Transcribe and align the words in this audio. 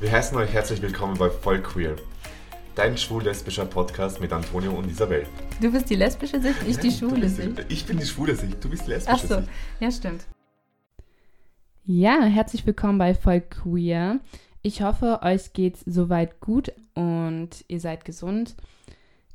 Wir 0.00 0.12
heißen 0.12 0.34
euch 0.38 0.50
herzlich 0.54 0.80
willkommen 0.80 1.18
bei 1.18 1.28
Voll 1.28 1.60
Queer, 1.60 1.94
dein 2.74 2.96
schwul-lesbischer 2.96 3.66
Podcast 3.66 4.18
mit 4.18 4.32
Antonio 4.32 4.72
und 4.72 4.90
Isabel. 4.90 5.26
Du 5.60 5.70
bist 5.70 5.90
die 5.90 5.94
lesbische 5.94 6.40
Sicht, 6.40 6.56
ich 6.66 6.78
die 6.78 6.90
schwule 6.90 7.28
Sicht. 7.28 7.66
Ich 7.68 7.84
bin 7.84 7.98
die 7.98 8.06
schwule 8.06 8.34
Sicht, 8.34 8.64
du 8.64 8.70
bist 8.70 8.86
die 8.86 8.92
lesbische 8.92 9.24
Ach 9.24 9.28
so, 9.28 9.36
Sicht. 9.36 9.48
ja 9.78 9.90
stimmt. 9.90 10.24
Ja, 11.84 12.22
herzlich 12.22 12.66
willkommen 12.66 12.96
bei 12.96 13.14
Voll 13.14 13.42
Queer. 13.42 14.20
Ich 14.62 14.80
hoffe, 14.80 15.20
euch 15.22 15.52
geht's 15.52 15.82
soweit 15.84 16.40
gut 16.40 16.72
und 16.94 17.50
ihr 17.68 17.80
seid 17.80 18.06
gesund. 18.06 18.56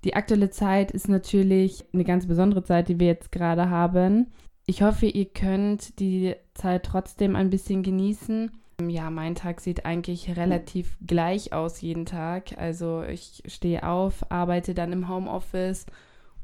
Die 0.03 0.15
aktuelle 0.15 0.49
Zeit 0.49 0.89
ist 0.89 1.09
natürlich 1.09 1.85
eine 1.93 2.05
ganz 2.05 2.27
besondere 2.27 2.63
Zeit, 2.63 2.89
die 2.89 2.99
wir 2.99 3.07
jetzt 3.07 3.31
gerade 3.31 3.69
haben. 3.69 4.31
Ich 4.65 4.81
hoffe, 4.81 5.05
ihr 5.05 5.25
könnt 5.25 5.99
die 5.99 6.35
Zeit 6.55 6.87
trotzdem 6.87 7.35
ein 7.35 7.51
bisschen 7.51 7.83
genießen. 7.83 8.51
Ja, 8.81 9.09
mein 9.09 9.35
Tag 9.35 9.61
sieht 9.61 9.85
eigentlich 9.85 10.35
relativ 10.35 10.97
gleich 11.05 11.53
aus 11.53 11.81
jeden 11.81 12.05
Tag. 12.05 12.57
Also 12.57 13.03
ich 13.03 13.41
stehe 13.45 13.87
auf, 13.87 14.29
arbeite 14.29 14.73
dann 14.73 14.91
im 14.91 15.07
Homeoffice 15.07 15.85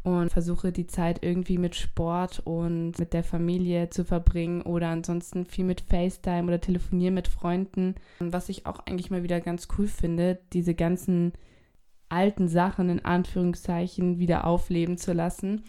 und 0.03 0.31
versuche 0.31 0.71
die 0.71 0.87
Zeit 0.87 1.23
irgendwie 1.23 1.57
mit 1.57 1.75
Sport 1.75 2.41
und 2.43 2.97
mit 2.97 3.13
der 3.13 3.23
Familie 3.23 3.89
zu 3.89 4.03
verbringen 4.03 4.61
oder 4.61 4.87
ansonsten 4.87 5.45
viel 5.45 5.65
mit 5.65 5.81
FaceTime 5.81 6.47
oder 6.47 6.61
telefonieren 6.61 7.13
mit 7.13 7.27
Freunden. 7.27 7.95
Was 8.19 8.49
ich 8.49 8.65
auch 8.65 8.79
eigentlich 8.79 9.11
mal 9.11 9.23
wieder 9.23 9.41
ganz 9.41 9.67
cool 9.77 9.87
finde, 9.87 10.39
diese 10.53 10.73
ganzen 10.73 11.33
alten 12.09 12.47
Sachen 12.47 12.89
in 12.89 13.05
Anführungszeichen 13.05 14.19
wieder 14.19 14.45
aufleben 14.45 14.97
zu 14.97 15.13
lassen, 15.13 15.63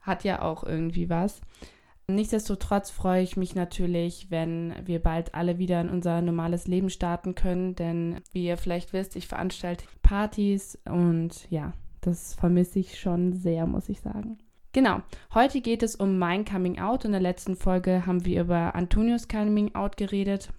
hat 0.00 0.24
ja 0.24 0.42
auch 0.42 0.64
irgendwie 0.64 1.08
was. 1.08 1.40
Nichtsdestotrotz 2.14 2.90
freue 2.90 3.22
ich 3.22 3.36
mich 3.36 3.54
natürlich, 3.54 4.30
wenn 4.30 4.74
wir 4.84 5.02
bald 5.02 5.34
alle 5.34 5.58
wieder 5.58 5.80
in 5.80 5.88
unser 5.88 6.20
normales 6.22 6.66
Leben 6.66 6.90
starten 6.90 7.34
können, 7.34 7.74
denn 7.74 8.20
wie 8.32 8.46
ihr 8.46 8.56
vielleicht 8.56 8.92
wisst, 8.92 9.16
ich 9.16 9.26
veranstalte 9.26 9.84
Partys 10.02 10.78
und 10.84 11.50
ja, 11.50 11.72
das 12.00 12.34
vermisse 12.34 12.78
ich 12.78 12.98
schon 12.98 13.32
sehr, 13.32 13.66
muss 13.66 13.88
ich 13.88 14.00
sagen. 14.00 14.38
Genau, 14.72 15.00
heute 15.34 15.60
geht 15.60 15.82
es 15.82 15.96
um 15.96 16.18
mein 16.18 16.44
Coming 16.44 16.78
Out. 16.78 17.04
In 17.04 17.10
der 17.10 17.20
letzten 17.20 17.56
Folge 17.56 18.06
haben 18.06 18.24
wir 18.24 18.42
über 18.42 18.74
Antonios 18.76 19.26
Coming 19.26 19.74
Out 19.74 19.96
geredet. 19.96 20.50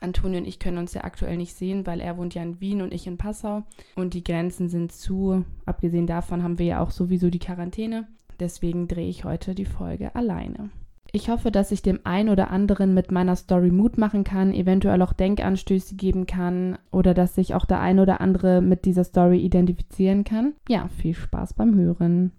Antonio 0.00 0.38
und 0.38 0.46
ich 0.46 0.58
können 0.58 0.78
uns 0.78 0.94
ja 0.94 1.04
aktuell 1.04 1.36
nicht 1.36 1.54
sehen, 1.54 1.86
weil 1.86 2.00
er 2.00 2.16
wohnt 2.16 2.34
ja 2.34 2.42
in 2.42 2.60
Wien 2.60 2.82
und 2.82 2.92
ich 2.92 3.06
in 3.06 3.18
Passau 3.18 3.64
und 3.96 4.14
die 4.14 4.24
Grenzen 4.24 4.68
sind 4.68 4.92
zu. 4.92 5.44
Abgesehen 5.66 6.06
davon 6.06 6.42
haben 6.42 6.58
wir 6.58 6.66
ja 6.66 6.80
auch 6.80 6.90
sowieso 6.90 7.30
die 7.30 7.38
Quarantäne. 7.38 8.08
Deswegen 8.40 8.88
drehe 8.88 9.08
ich 9.08 9.24
heute 9.24 9.54
die 9.54 9.64
Folge 9.64 10.14
alleine. 10.14 10.70
Ich 11.12 11.28
hoffe, 11.28 11.52
dass 11.52 11.70
ich 11.70 11.80
dem 11.80 12.00
einen 12.02 12.28
oder 12.28 12.50
anderen 12.50 12.92
mit 12.92 13.12
meiner 13.12 13.36
Story 13.36 13.70
Mut 13.70 13.98
machen 13.98 14.24
kann, 14.24 14.52
eventuell 14.52 15.00
auch 15.00 15.12
Denkanstöße 15.12 15.94
geben 15.94 16.26
kann 16.26 16.76
oder 16.90 17.14
dass 17.14 17.36
sich 17.36 17.54
auch 17.54 17.66
der 17.66 17.80
ein 17.80 18.00
oder 18.00 18.20
andere 18.20 18.60
mit 18.60 18.84
dieser 18.84 19.04
Story 19.04 19.38
identifizieren 19.38 20.24
kann. 20.24 20.54
Ja, 20.68 20.88
viel 20.88 21.14
Spaß 21.14 21.54
beim 21.54 21.76
Hören. 21.76 22.32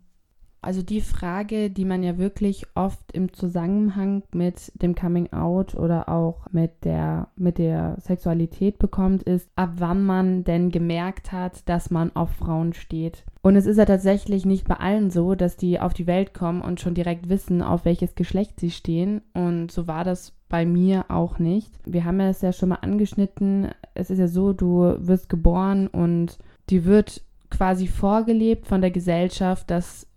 Also 0.66 0.82
die 0.82 1.02
Frage, 1.02 1.70
die 1.70 1.86
man 1.86 2.02
ja 2.02 2.18
wirklich 2.18 2.66
oft 2.74 3.12
im 3.12 3.32
Zusammenhang 3.32 4.24
mit 4.34 4.72
dem 4.82 4.96
Coming 4.96 5.32
Out 5.32 5.76
oder 5.76 6.10
auch 6.10 6.48
mit 6.52 6.86
der, 6.86 7.28
mit 7.36 7.60
der 7.60 7.98
Sexualität 8.02 8.80
bekommt, 8.80 9.22
ist, 9.22 9.48
ab 9.56 9.74
wann 9.78 10.04
man 10.04 10.44
denn 10.44 10.72
gemerkt 10.72 11.32
hat, 11.32 11.70
dass 11.70 11.92
man 11.92 12.16
auf 12.16 12.32
Frauen 12.32 12.74
steht. 12.74 13.26
Und 13.44 13.56
es 13.56 13.68
ist 13.68 13.78
ja 13.78 13.86
tatsächlich 13.86 14.44
nicht 14.44 14.68
bei 14.68 14.78
allen 14.78 15.12
so, 15.12 15.36
dass 15.36 15.56
die 15.56 15.80
auf 15.80 15.94
die 15.94 16.08
Welt 16.08 16.34
kommen 16.34 16.64
und 16.64 16.82
schon 16.82 16.96
direkt 16.96 17.30
wissen, 17.30 17.62
auf 17.62 17.86
welches 17.86 18.16
Geschlecht 18.16 18.60
sie 18.60 18.72
stehen. 18.72 19.22
Und 19.36 19.72
so 19.72 19.86
war 19.86 20.04
das 20.04 20.34
bei 20.50 20.66
mir 20.66 21.06
auch 21.10 21.38
nicht. 21.38 21.70
Wir 21.86 22.06
haben 22.06 22.20
es 22.22 22.42
ja 22.42 22.52
schon 22.52 22.70
mal 22.70 22.80
angeschnitten. 22.82 23.70
Es 23.94 24.10
ist 24.10 24.18
ja 24.18 24.28
so, 24.28 24.52
du 24.52 24.96
wirst 24.98 25.30
geboren 25.30 25.86
und 25.86 26.40
die 26.72 26.86
wird 26.86 27.22
quasi 27.52 27.86
vorgelebt 27.86 28.66
von 28.66 28.82
der 28.82 28.90
Gesellschaft, 28.90 29.70
dass 29.70 30.08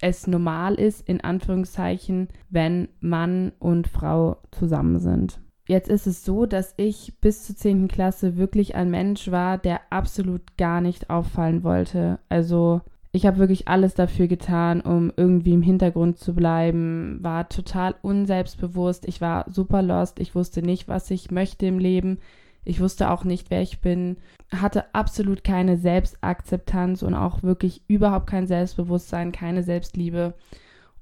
es 0.00 0.26
normal 0.26 0.74
ist, 0.74 1.06
in 1.08 1.20
Anführungszeichen, 1.20 2.28
wenn 2.48 2.88
Mann 3.00 3.52
und 3.58 3.88
Frau 3.88 4.38
zusammen 4.50 4.98
sind. 4.98 5.40
Jetzt 5.68 5.88
ist 5.88 6.06
es 6.06 6.24
so, 6.24 6.46
dass 6.46 6.74
ich 6.78 7.14
bis 7.20 7.44
zur 7.44 7.54
10. 7.54 7.86
Klasse 7.86 8.36
wirklich 8.36 8.74
ein 8.74 8.90
Mensch 8.90 9.30
war, 9.30 9.56
der 9.56 9.80
absolut 9.90 10.56
gar 10.56 10.80
nicht 10.80 11.10
auffallen 11.10 11.62
wollte. 11.62 12.18
Also 12.28 12.80
ich 13.12 13.26
habe 13.26 13.38
wirklich 13.38 13.68
alles 13.68 13.94
dafür 13.94 14.28
getan, 14.28 14.80
um 14.80 15.12
irgendwie 15.16 15.52
im 15.52 15.62
Hintergrund 15.62 16.18
zu 16.18 16.34
bleiben, 16.34 17.18
war 17.22 17.48
total 17.48 17.94
unselbstbewusst, 18.02 19.06
ich 19.06 19.20
war 19.20 19.46
super 19.50 19.82
lost, 19.82 20.20
ich 20.20 20.34
wusste 20.34 20.62
nicht, 20.62 20.88
was 20.88 21.10
ich 21.10 21.30
möchte 21.30 21.66
im 21.66 21.78
Leben. 21.78 22.18
Ich 22.64 22.80
wusste 22.80 23.10
auch 23.10 23.24
nicht, 23.24 23.50
wer 23.50 23.62
ich 23.62 23.80
bin, 23.80 24.18
hatte 24.52 24.94
absolut 24.94 25.44
keine 25.44 25.78
Selbstakzeptanz 25.78 27.02
und 27.02 27.14
auch 27.14 27.42
wirklich 27.42 27.82
überhaupt 27.88 28.26
kein 28.26 28.46
Selbstbewusstsein, 28.46 29.32
keine 29.32 29.62
Selbstliebe. 29.62 30.34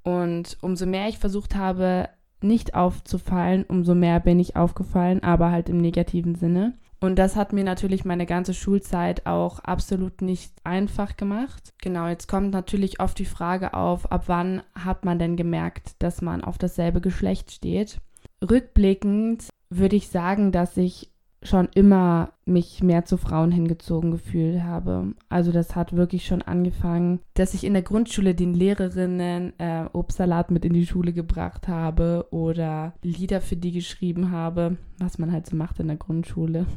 Und 0.03 0.57
umso 0.63 0.87
mehr 0.87 1.09
ich 1.09 1.19
versucht 1.19 1.55
habe, 1.57 2.09
nicht 2.41 2.75
aufzufallen, 2.75 3.65
umso 3.65 3.95
mehr 3.95 4.21
bin 4.21 4.39
ich 4.39 4.57
aufgefallen, 4.57 5.23
aber 5.23 5.51
halt 5.51 5.69
im 5.69 5.79
negativen 5.79 6.35
Sinne. 6.35 6.75
Und 7.01 7.17
das 7.17 7.37
hat 7.37 7.53
mir 7.53 7.63
natürlich 7.63 8.05
meine 8.05 8.27
ganze 8.27 8.55
Schulzeit 8.55 9.27
auch 9.27 9.61
absolut 9.61 10.21
nicht 10.21 10.53
einfach 10.65 11.17
gemacht. 11.17 11.73
Genau, 11.81 12.09
jetzt 12.09 12.27
kommt 12.27 12.51
natürlich 12.51 13.01
oft 13.01 13.19
die 13.19 13.25
Frage 13.25 13.75
auf, 13.75 14.11
ab 14.11 14.25
wann 14.27 14.63
hat 14.75 15.05
man 15.05 15.19
denn 15.19 15.37
gemerkt, 15.37 15.93
dass 16.01 16.23
man 16.23 16.43
auf 16.43 16.59
dasselbe 16.59 17.01
Geschlecht 17.01 17.53
steht. 17.53 18.01
Rückblickend 18.43 19.49
würde 19.71 19.97
ich 19.97 20.09
sagen, 20.09 20.51
dass 20.51 20.77
ich 20.77 21.13
schon 21.43 21.69
immer 21.75 22.33
mich 22.45 22.83
mehr 22.83 23.05
zu 23.05 23.17
Frauen 23.17 23.53
hingezogen 23.53 24.11
gefühlt 24.11 24.63
habe. 24.63 25.15
Also 25.29 25.53
das 25.53 25.77
hat 25.77 25.95
wirklich 25.95 26.27
schon 26.27 26.43
angefangen, 26.43 27.21
dass 27.35 27.55
ich 27.55 27.65
in 27.65 27.75
der 27.75 27.83
Grundschule 27.83 28.35
den 28.35 28.55
Lehrerinnen 28.55 29.59
äh, 29.59 29.85
Obstsalat 29.93 30.51
mit 30.51 30.65
in 30.65 30.73
die 30.73 30.87
Schule 30.87 31.13
gebracht 31.13 31.69
habe 31.69 32.27
oder 32.31 32.95
Lieder 33.03 33.41
für 33.41 33.57
die 33.57 33.73
geschrieben 33.73 34.31
habe, 34.31 34.79
was 34.99 35.19
man 35.19 35.31
halt 35.31 35.47
so 35.47 35.57
macht 35.57 35.79
in 35.81 35.89
der 35.89 35.97
Grundschule. 35.97 36.67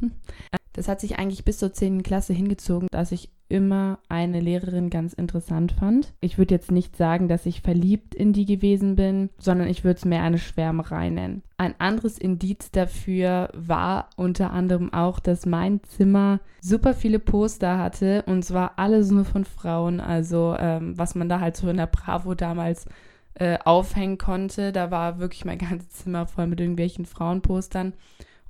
Das 0.74 0.88
hat 0.88 1.02
sich 1.02 1.18
eigentlich 1.18 1.44
bis 1.44 1.58
zur 1.58 1.74
10. 1.74 2.02
Klasse 2.02 2.32
hingezogen, 2.32 2.88
dass 2.90 3.12
ich 3.12 3.30
immer 3.52 3.98
eine 4.08 4.40
Lehrerin 4.40 4.88
ganz 4.88 5.12
interessant 5.12 5.72
fand. 5.72 6.14
Ich 6.20 6.38
würde 6.38 6.54
jetzt 6.54 6.72
nicht 6.72 6.96
sagen, 6.96 7.28
dass 7.28 7.44
ich 7.44 7.60
verliebt 7.60 8.14
in 8.14 8.32
die 8.32 8.46
gewesen 8.46 8.96
bin, 8.96 9.28
sondern 9.38 9.68
ich 9.68 9.84
würde 9.84 9.98
es 9.98 10.06
mehr 10.06 10.22
eine 10.22 10.38
Schwärmerei 10.38 11.10
nennen. 11.10 11.42
Ein 11.58 11.74
anderes 11.78 12.16
Indiz 12.16 12.70
dafür 12.70 13.50
war 13.52 14.08
unter 14.16 14.52
anderem 14.52 14.92
auch, 14.94 15.20
dass 15.20 15.44
mein 15.44 15.82
Zimmer 15.84 16.40
super 16.62 16.94
viele 16.94 17.18
Poster 17.18 17.78
hatte 17.78 18.24
und 18.26 18.42
zwar 18.42 18.78
alles 18.78 19.10
nur 19.10 19.26
von 19.26 19.44
Frauen. 19.44 20.00
Also 20.00 20.56
ähm, 20.58 20.98
was 20.98 21.14
man 21.14 21.28
da 21.28 21.38
halt 21.38 21.56
so 21.56 21.68
in 21.68 21.76
der 21.76 21.86
Bravo 21.86 22.34
damals 22.34 22.86
äh, 23.34 23.58
aufhängen 23.64 24.18
konnte. 24.18 24.72
Da 24.72 24.90
war 24.90 25.18
wirklich 25.18 25.44
mein 25.44 25.58
ganzes 25.70 25.90
Zimmer 25.90 26.26
voll 26.26 26.46
mit 26.46 26.60
irgendwelchen 26.60 27.06
Frauenpostern. 27.06 27.92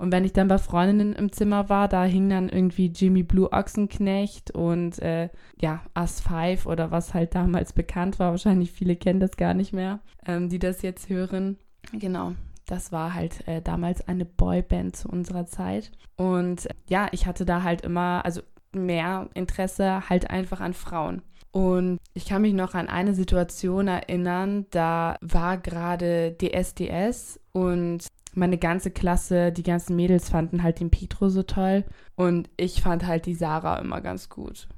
Und 0.03 0.11
wenn 0.11 0.25
ich 0.25 0.33
dann 0.33 0.49
bei 0.49 0.59
Freundinnen 0.59 1.13
im 1.13 1.31
Zimmer 1.31 1.69
war, 1.69 1.87
da 1.87 2.03
hing 2.03 2.29
dann 2.29 2.49
irgendwie 2.49 2.87
Jimmy 2.87 3.23
Blue 3.23 3.53
Ochsenknecht 3.53 4.51
und 4.51 4.99
äh, 4.99 5.29
ja, 5.61 5.81
Us 5.97 6.21
5 6.21 6.67
oder 6.67 6.91
was 6.91 7.15
halt 7.15 7.37
damals 7.37 7.73
bekannt 7.73 8.19
war. 8.19 8.33
Wahrscheinlich 8.33 8.73
viele 8.73 8.97
kennen 8.97 9.21
das 9.21 9.37
gar 9.37 9.55
nicht 9.55 9.73
mehr, 9.73 10.01
ähm, 10.27 10.49
die 10.49 10.59
das 10.59 10.83
jetzt 10.83 11.09
hören. 11.09 11.57
Genau, 11.93 12.33
das 12.67 12.91
war 12.91 13.15
halt 13.15 13.47
äh, 13.47 13.63
damals 13.63 14.09
eine 14.09 14.25
Boyband 14.25 14.97
zu 14.97 15.09
unserer 15.09 15.47
Zeit. 15.47 15.93
Und 16.17 16.67
äh, 16.67 16.75
ja, 16.89 17.07
ich 17.13 17.27
hatte 17.27 17.45
da 17.45 17.63
halt 17.63 17.83
immer, 17.83 18.25
also 18.25 18.41
mehr 18.73 19.29
Interesse 19.34 20.09
halt 20.11 20.31
einfach 20.31 20.59
an 20.59 20.75
Frauen. 20.75 21.23
Und 21.53 22.01
ich 22.13 22.25
kann 22.25 22.43
mich 22.43 22.55
noch 22.55 22.75
an 22.75 22.89
eine 22.89 23.15
Situation 23.15 23.87
erinnern, 23.87 24.67
da 24.71 25.17
war 25.21 25.59
gerade 25.59 26.37
DSDS 26.41 27.39
und 27.53 28.09
meine 28.34 28.59
ganze 28.59 28.91
Klasse, 28.91 29.53
die 29.53 29.62
ganzen 29.62 29.97
Mädels 29.97 30.31
fanden 30.31 30.62
halt 30.62 30.81
den 30.81 30.91
Petro 30.91 31.28
so 31.28 31.43
toll 31.43 31.84
und 32.16 32.48
ich 32.56 32.82
fand 32.82 33.06
halt 33.06 33.27
die 33.27 33.34
Sarah 33.34 33.78
immer 33.78 34.01
ganz 34.01 34.28
gut. 34.28 34.68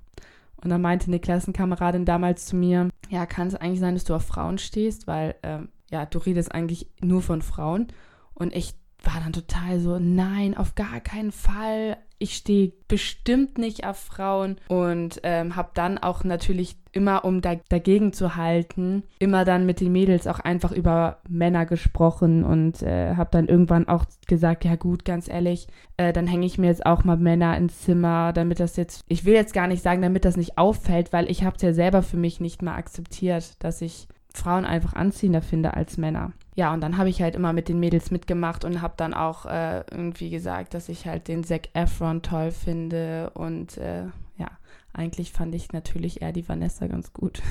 Und 0.57 0.71
dann 0.71 0.81
meinte 0.81 1.09
eine 1.09 1.21
Klassenkameradin 1.21 2.05
damals 2.07 2.47
zu 2.47 2.57
mir, 2.57 2.89
ja, 3.11 3.27
kann 3.27 3.49
es 3.49 3.55
eigentlich 3.55 3.81
sein, 3.81 3.95
dass 3.95 4.05
du 4.05 4.15
auf 4.15 4.25
Frauen 4.25 4.59
stehst, 4.59 5.07
weil, 5.07 5.35
ähm, 5.43 5.69
ja, 5.91 6.07
du 6.07 6.19
redest 6.19 6.53
eigentlich 6.53 6.89
nur 7.01 7.21
von 7.21 7.43
Frauen. 7.43 7.89
Und 8.33 8.55
ich 8.57 8.75
war 9.03 9.21
dann 9.21 9.35
total 9.35 9.79
so, 9.79 9.99
nein, 9.99 10.57
auf 10.57 10.75
gar 10.75 11.01
keinen 11.01 11.33
Fall. 11.33 11.99
Ich 12.19 12.35
stehe 12.37 12.73
bestimmt 12.89 13.59
nicht 13.59 13.87
auf 13.87 13.99
Frauen 13.99 14.57
und 14.69 15.21
ähm, 15.23 15.55
habe 15.55 15.71
dann 15.75 15.99
auch 15.99 16.25
natürlich 16.25 16.77
immer, 16.95 17.25
um 17.25 17.41
da, 17.41 17.57
dagegen 17.69 18.13
zu 18.13 18.37
halten, 18.37 19.03
immer 19.19 19.45
dann 19.45 19.67
mit 19.67 19.81
den 19.81 19.93
Mädels 19.93 20.27
auch 20.27 20.41
einfach 20.41 20.73
über 20.73 21.19
Männer 21.29 21.67
gesprochen 21.67 22.45
und 22.45 22.83
äh, 22.83 23.15
habe 23.17 23.31
dann 23.33 23.49
irgendwann 23.49 23.89
auch 23.89 24.05
gesagt, 24.27 24.65
ja 24.65 24.77
gut, 24.77 25.05
ganz 25.05 25.29
ehrlich, 25.29 25.67
äh, 25.97 26.13
dann 26.13 26.27
hänge 26.27 26.47
ich 26.47 26.59
mir 26.59 26.69
jetzt 26.69 26.87
auch 26.87 27.05
mal 27.05 27.17
Männer 27.17 27.57
ins 27.57 27.81
Zimmer, 27.83 28.33
damit 28.33 28.61
das 28.61 28.77
jetzt, 28.77 29.03
ich 29.09 29.25
will 29.25 29.35
jetzt 29.35 29.55
gar 29.55 29.67
nicht 29.67 29.83
sagen, 29.83 30.03
damit 30.03 30.25
das 30.25 30.37
nicht 30.37 30.59
auffällt, 30.59 31.13
weil 31.13 31.31
ich 31.31 31.45
habe 31.45 31.57
es 31.57 31.63
ja 31.63 31.73
selber 31.73 32.03
für 32.03 32.17
mich 32.17 32.41
nicht 32.41 32.63
mal 32.63 32.77
akzeptiert, 32.77 33.63
dass 33.63 33.81
ich 33.81 34.09
Frauen 34.35 34.65
einfach 34.65 34.95
anziehender 34.95 35.43
finde 35.43 35.75
als 35.75 35.97
Männer. 35.97 36.33
Ja, 36.57 36.73
und 36.75 36.81
dann 36.81 36.99
habe 36.99 37.09
ich 37.09 37.23
halt 37.23 37.35
immer 37.35 37.53
mit 37.53 37.69
den 37.69 37.81
Mädels 37.81 38.11
mitgemacht 38.11 38.65
und 38.65 38.83
habe 38.83 38.95
dann 38.97 39.15
auch 39.15 39.47
äh, 39.47 39.85
irgendwie 39.91 40.31
gesagt, 40.31 40.75
dass 40.75 40.89
ich 40.89 41.07
halt 41.07 41.29
den 41.29 41.45
Zac 41.45 41.69
Efron 41.73 42.23
toll 42.23 42.51
finde. 42.51 43.31
Und 43.35 43.79
äh, 43.79 44.05
eigentlich 44.95 45.33
fand 45.33 45.55
ich 45.55 45.73
natürlich 45.73 46.23
eher 46.23 46.33
die 46.33 46.49
Vanessa 46.49 46.87
ganz 46.87 47.13
gut 47.13 47.43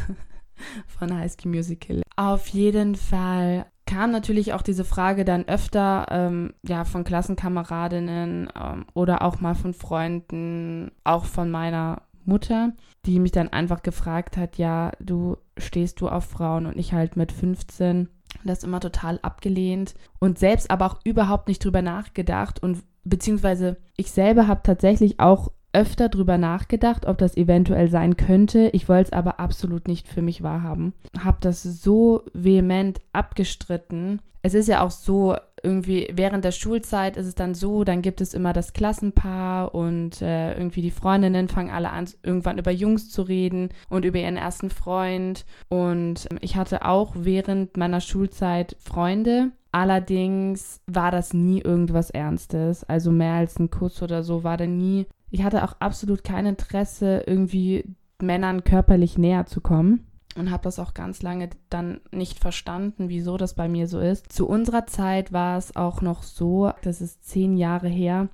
von 0.88 1.16
High 1.16 1.31
School 1.31 1.51
Musical. 1.51 2.01
Auf 2.16 2.48
jeden 2.48 2.95
Fall 2.95 3.66
kam 3.86 4.12
natürlich 4.12 4.54
auch 4.54 4.62
diese 4.62 4.86
Frage 4.86 5.25
dann 5.25 5.48
öfter 5.48 6.07
ähm, 6.10 6.54
ja 6.66 6.86
von 6.86 7.04
Klassenkameradinnen 7.04 8.50
ähm, 8.60 8.86
oder 8.94 9.22
auch 9.24 9.40
mal 9.42 9.56
von 9.56 9.74
Freunden, 9.74 10.92
auch 11.04 11.25
von 11.25 11.51
meiner 11.51 12.04
Mutter, 12.25 12.72
die 13.06 13.19
mich 13.19 13.31
dann 13.34 13.50
einfach 13.50 13.84
gefragt 13.84 14.38
hat, 14.38 14.57
ja, 14.57 14.92
du 15.00 15.38
stehst 15.57 16.00
du 16.00 16.07
auf 16.07 16.25
Frauen 16.25 16.66
und 16.66 16.78
ich 16.78 16.94
halt 16.94 17.18
mit 17.18 17.31
15 17.31 18.10
das 18.44 18.63
immer 18.63 18.80
total 18.80 19.19
abgelehnt 19.22 19.94
und 20.19 20.40
selbst 20.40 20.72
aber 20.72 20.86
auch 20.88 21.00
überhaupt 21.04 21.48
nicht 21.48 21.63
drüber 21.63 21.81
nachgedacht 21.81 22.63
und 22.63 22.84
beziehungsweise 23.04 23.78
ich 23.95 24.12
selber 24.12 24.48
habe 24.48 24.62
tatsächlich 24.63 25.19
auch 25.19 25.51
öfter 25.74 26.08
drüber 26.10 26.38
nachgedacht, 26.38 27.06
ob 27.06 27.18
das 27.18 27.36
eventuell 27.36 27.90
sein 27.90 28.16
könnte. 28.16 28.70
Ich 28.74 28.88
wollte 28.88 29.10
es 29.10 29.14
aber 29.14 29.40
absolut 29.40 29.88
nicht 29.88 30.08
für 30.08 30.22
mich 30.22 30.44
wahrhaben. 30.44 30.94
Habe 31.20 31.38
das 31.42 31.64
so 31.64 32.24
vehement 32.34 33.02
abgestritten. 33.12 34.22
Es 34.44 34.54
ist 34.54 34.68
ja 34.68 34.81
auch 34.81 34.92
so, 34.92 35.36
irgendwie 35.64 36.10
während 36.12 36.44
der 36.44 36.52
Schulzeit 36.52 37.16
ist 37.16 37.25
es 37.25 37.36
dann 37.36 37.56
so, 37.56 37.86
dann 37.86 38.02
gibt 38.02 38.20
es 38.20 38.34
immer 38.34 38.52
das 38.52 38.74
Klassenpaar 38.74 39.74
und 39.74 40.22
äh, 40.22 40.54
irgendwie 40.54 40.81
die 40.81 40.92
Freundinnen 40.92 41.48
fangen 41.48 41.72
alle 41.72 41.90
an, 41.90 42.10
irgendwann 42.22 42.58
über 42.58 42.72
Jungs 42.72 43.10
zu 43.10 43.22
reden 43.22 43.69
und 43.90 44.04
über 44.04 44.19
ihren 44.19 44.36
ersten 44.36 44.69
Freund. 44.69 45.46
Und 45.69 46.28
ähm, 46.30 46.40
ich 46.42 46.58
hatte 46.58 46.86
auch 46.86 47.14
während 47.18 47.78
meiner 47.78 48.02
Schulzeit 48.02 48.76
Freunde. 48.80 49.52
Allerdings 49.74 50.81
war 50.86 51.10
das 51.10 51.34
nie 51.34 51.60
irgendwas 51.60 52.12
Ernstes. 52.12 52.84
Also 52.84 53.12
mehr 53.12 53.34
als 53.34 53.60
ein 53.60 53.72
Kuss 53.72 54.02
oder 54.02 54.24
so 54.24 54.44
war 54.44 54.56
da 54.56 54.68
nie. 54.68 55.08
Ich 55.31 55.44
hatte 55.44 55.64
auch 55.64 55.74
absolut 55.80 56.24
kein 56.24 56.46
Interesse, 56.46 57.24
irgendwie 57.25 57.84
Männern 58.22 58.64
körperlich 58.64 59.18
näher 59.18 59.48
zu 59.48 59.62
kommen 59.62 60.06
und 60.36 60.52
habe 60.52 60.64
das 60.64 60.78
auch 60.78 60.94
ganz 60.94 61.24
lange 61.24 61.50
dann 61.70 62.02
nicht 62.12 62.40
verstanden, 62.40 63.10
wieso 63.10 63.38
das 63.38 63.56
bei 63.56 63.68
mir 63.68 63.88
so 63.88 64.00
ist. 64.00 64.31
Zu 64.31 64.48
unserer 64.48 64.86
Zeit 64.86 65.34
war 65.34 65.58
es 65.58 65.76
auch 65.76 66.02
noch 66.02 66.22
so, 66.22 66.72
das 66.84 67.02
ist 67.02 67.28
zehn 67.28 67.58
Jahre 67.58 67.88
her, 67.88 68.30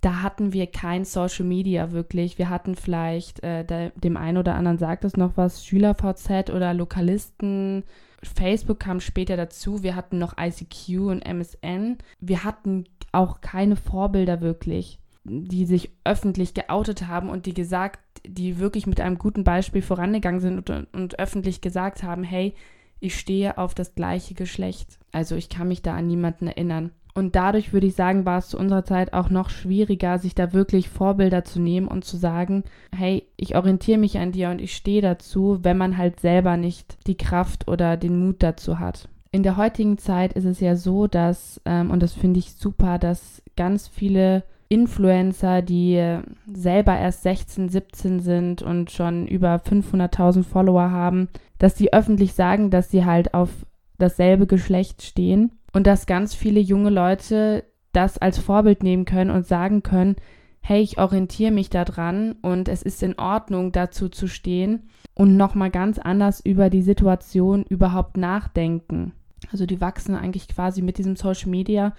da 0.00 0.22
hatten 0.22 0.52
wir 0.52 0.66
kein 0.66 1.04
Social 1.04 1.44
Media 1.44 1.92
wirklich. 1.92 2.38
Wir 2.38 2.48
hatten 2.48 2.74
vielleicht, 2.74 3.42
äh, 3.42 3.90
dem 3.94 4.16
einen 4.16 4.38
oder 4.38 4.54
anderen 4.54 4.78
sagt 4.78 5.04
es 5.04 5.16
noch 5.16 5.36
was, 5.36 5.64
SchülerVZ 5.64 6.50
oder 6.50 6.72
Lokalisten. 6.72 7.84
Facebook 8.22 8.80
kam 8.80 9.00
später 9.00 9.36
dazu. 9.36 9.82
Wir 9.82 9.96
hatten 9.96 10.18
noch 10.18 10.36
ICQ 10.38 11.10
und 11.10 11.22
MSN. 11.22 11.98
Wir 12.20 12.44
hatten 12.44 12.84
auch 13.12 13.40
keine 13.40 13.76
Vorbilder 13.76 14.40
wirklich 14.40 15.00
die 15.24 15.66
sich 15.66 15.90
öffentlich 16.04 16.54
geoutet 16.54 17.06
haben 17.06 17.28
und 17.28 17.46
die 17.46 17.54
gesagt, 17.54 18.00
die 18.26 18.58
wirklich 18.58 18.86
mit 18.86 19.00
einem 19.00 19.18
guten 19.18 19.44
Beispiel 19.44 19.82
vorangegangen 19.82 20.40
sind 20.40 20.70
und, 20.70 20.94
und 20.94 21.18
öffentlich 21.18 21.60
gesagt 21.60 22.02
haben, 22.02 22.22
hey, 22.22 22.54
ich 23.00 23.18
stehe 23.18 23.56
auf 23.56 23.74
das 23.74 23.94
gleiche 23.94 24.34
Geschlecht. 24.34 24.98
Also 25.12 25.36
ich 25.36 25.48
kann 25.48 25.68
mich 25.68 25.82
da 25.82 25.94
an 25.94 26.06
niemanden 26.06 26.46
erinnern. 26.46 26.92
Und 27.14 27.36
dadurch 27.36 27.72
würde 27.72 27.86
ich 27.86 27.94
sagen, 27.94 28.24
war 28.24 28.38
es 28.38 28.48
zu 28.48 28.58
unserer 28.58 28.84
Zeit 28.84 29.12
auch 29.12 29.30
noch 29.30 29.50
schwieriger, 29.50 30.18
sich 30.18 30.34
da 30.34 30.52
wirklich 30.52 30.88
Vorbilder 30.88 31.44
zu 31.44 31.60
nehmen 31.60 31.88
und 31.88 32.04
zu 32.04 32.16
sagen, 32.16 32.64
hey, 32.94 33.26
ich 33.36 33.56
orientiere 33.56 33.98
mich 33.98 34.18
an 34.18 34.32
dir 34.32 34.50
und 34.50 34.60
ich 34.60 34.74
stehe 34.74 35.02
dazu, 35.02 35.58
wenn 35.62 35.78
man 35.78 35.96
halt 35.96 36.20
selber 36.20 36.56
nicht 36.56 36.96
die 37.06 37.16
Kraft 37.16 37.68
oder 37.68 37.96
den 37.96 38.18
Mut 38.24 38.36
dazu 38.42 38.78
hat. 38.78 39.08
In 39.32 39.42
der 39.42 39.56
heutigen 39.56 39.98
Zeit 39.98 40.32
ist 40.32 40.44
es 40.44 40.60
ja 40.60 40.74
so, 40.74 41.06
dass, 41.06 41.60
ähm, 41.64 41.90
und 41.90 42.02
das 42.02 42.14
finde 42.14 42.40
ich 42.40 42.54
super, 42.54 42.98
dass 42.98 43.42
ganz 43.56 43.86
viele 43.86 44.42
Influencer, 44.68 45.62
die 45.62 46.20
selber 46.52 46.96
erst 46.96 47.22
16, 47.24 47.68
17 47.68 48.20
sind 48.20 48.62
und 48.62 48.90
schon 48.90 49.26
über 49.26 49.56
500.000 49.56 50.44
Follower 50.44 50.90
haben, 50.90 51.28
dass 51.58 51.74
die 51.74 51.92
öffentlich 51.92 52.34
sagen, 52.34 52.70
dass 52.70 52.90
sie 52.90 53.04
halt 53.04 53.34
auf 53.34 53.50
dasselbe 53.98 54.46
Geschlecht 54.46 55.02
stehen 55.02 55.52
und 55.72 55.86
dass 55.86 56.06
ganz 56.06 56.34
viele 56.34 56.60
junge 56.60 56.90
Leute 56.90 57.64
das 57.92 58.18
als 58.18 58.38
Vorbild 58.38 58.82
nehmen 58.82 59.04
können 59.04 59.30
und 59.30 59.46
sagen 59.46 59.82
können, 59.82 60.16
hey, 60.60 60.82
ich 60.82 60.98
orientiere 60.98 61.50
mich 61.50 61.70
daran 61.70 62.32
und 62.42 62.68
es 62.68 62.82
ist 62.82 63.02
in 63.02 63.18
Ordnung, 63.18 63.72
dazu 63.72 64.08
zu 64.08 64.26
stehen 64.26 64.88
und 65.14 65.36
nochmal 65.36 65.70
ganz 65.70 65.98
anders 65.98 66.40
über 66.40 66.70
die 66.70 66.82
Situation 66.82 67.64
überhaupt 67.64 68.16
nachdenken. 68.16 69.12
Also 69.50 69.66
die 69.66 69.80
wachsen 69.80 70.14
eigentlich 70.14 70.48
quasi 70.48 70.82
mit 70.82 70.98
diesem 70.98 71.16
Social 71.16 71.50
Media 71.50 71.94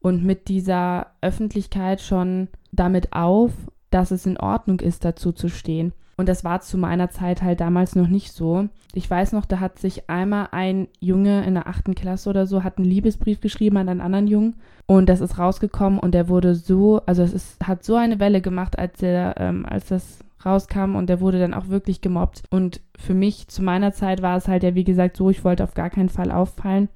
und 0.00 0.24
mit 0.24 0.48
dieser 0.48 1.12
Öffentlichkeit 1.20 2.00
schon 2.00 2.48
damit 2.72 3.12
auf, 3.12 3.52
dass 3.90 4.10
es 4.10 4.26
in 4.26 4.38
Ordnung 4.38 4.80
ist, 4.80 5.04
dazu 5.04 5.32
zu 5.32 5.48
stehen. 5.48 5.92
Und 6.20 6.28
das 6.28 6.44
war 6.44 6.60
zu 6.60 6.76
meiner 6.76 7.08
Zeit 7.08 7.40
halt 7.40 7.62
damals 7.62 7.96
noch 7.96 8.08
nicht 8.08 8.32
so. 8.32 8.68
Ich 8.92 9.08
weiß 9.08 9.32
noch, 9.32 9.46
da 9.46 9.58
hat 9.58 9.78
sich 9.78 10.10
einmal 10.10 10.48
ein 10.52 10.88
Junge 11.00 11.46
in 11.46 11.54
der 11.54 11.66
achten 11.66 11.94
Klasse 11.94 12.28
oder 12.28 12.46
so, 12.46 12.62
hat 12.62 12.76
einen 12.76 12.86
Liebesbrief 12.86 13.40
geschrieben 13.40 13.78
an 13.78 13.88
einen 13.88 14.02
anderen 14.02 14.26
Jungen. 14.26 14.56
Und 14.84 15.08
das 15.08 15.22
ist 15.22 15.38
rausgekommen 15.38 15.98
und 15.98 16.12
der 16.12 16.28
wurde 16.28 16.54
so, 16.54 17.00
also 17.06 17.22
es 17.22 17.32
ist, 17.32 17.66
hat 17.66 17.84
so 17.84 17.94
eine 17.94 18.20
Welle 18.20 18.42
gemacht, 18.42 18.78
als 18.78 19.02
er, 19.02 19.34
ähm, 19.38 19.64
als 19.64 19.86
das 19.86 20.18
rauskam 20.44 20.94
und 20.94 21.08
der 21.08 21.22
wurde 21.22 21.38
dann 21.38 21.54
auch 21.54 21.68
wirklich 21.68 22.02
gemobbt. 22.02 22.42
Und 22.50 22.82
für 22.98 23.14
mich 23.14 23.48
zu 23.48 23.62
meiner 23.62 23.94
Zeit 23.94 24.20
war 24.20 24.36
es 24.36 24.46
halt 24.46 24.62
ja, 24.62 24.74
wie 24.74 24.84
gesagt, 24.84 25.16
so, 25.16 25.30
ich 25.30 25.42
wollte 25.42 25.64
auf 25.64 25.72
gar 25.72 25.88
keinen 25.88 26.10
Fall 26.10 26.30
auffallen. 26.30 26.90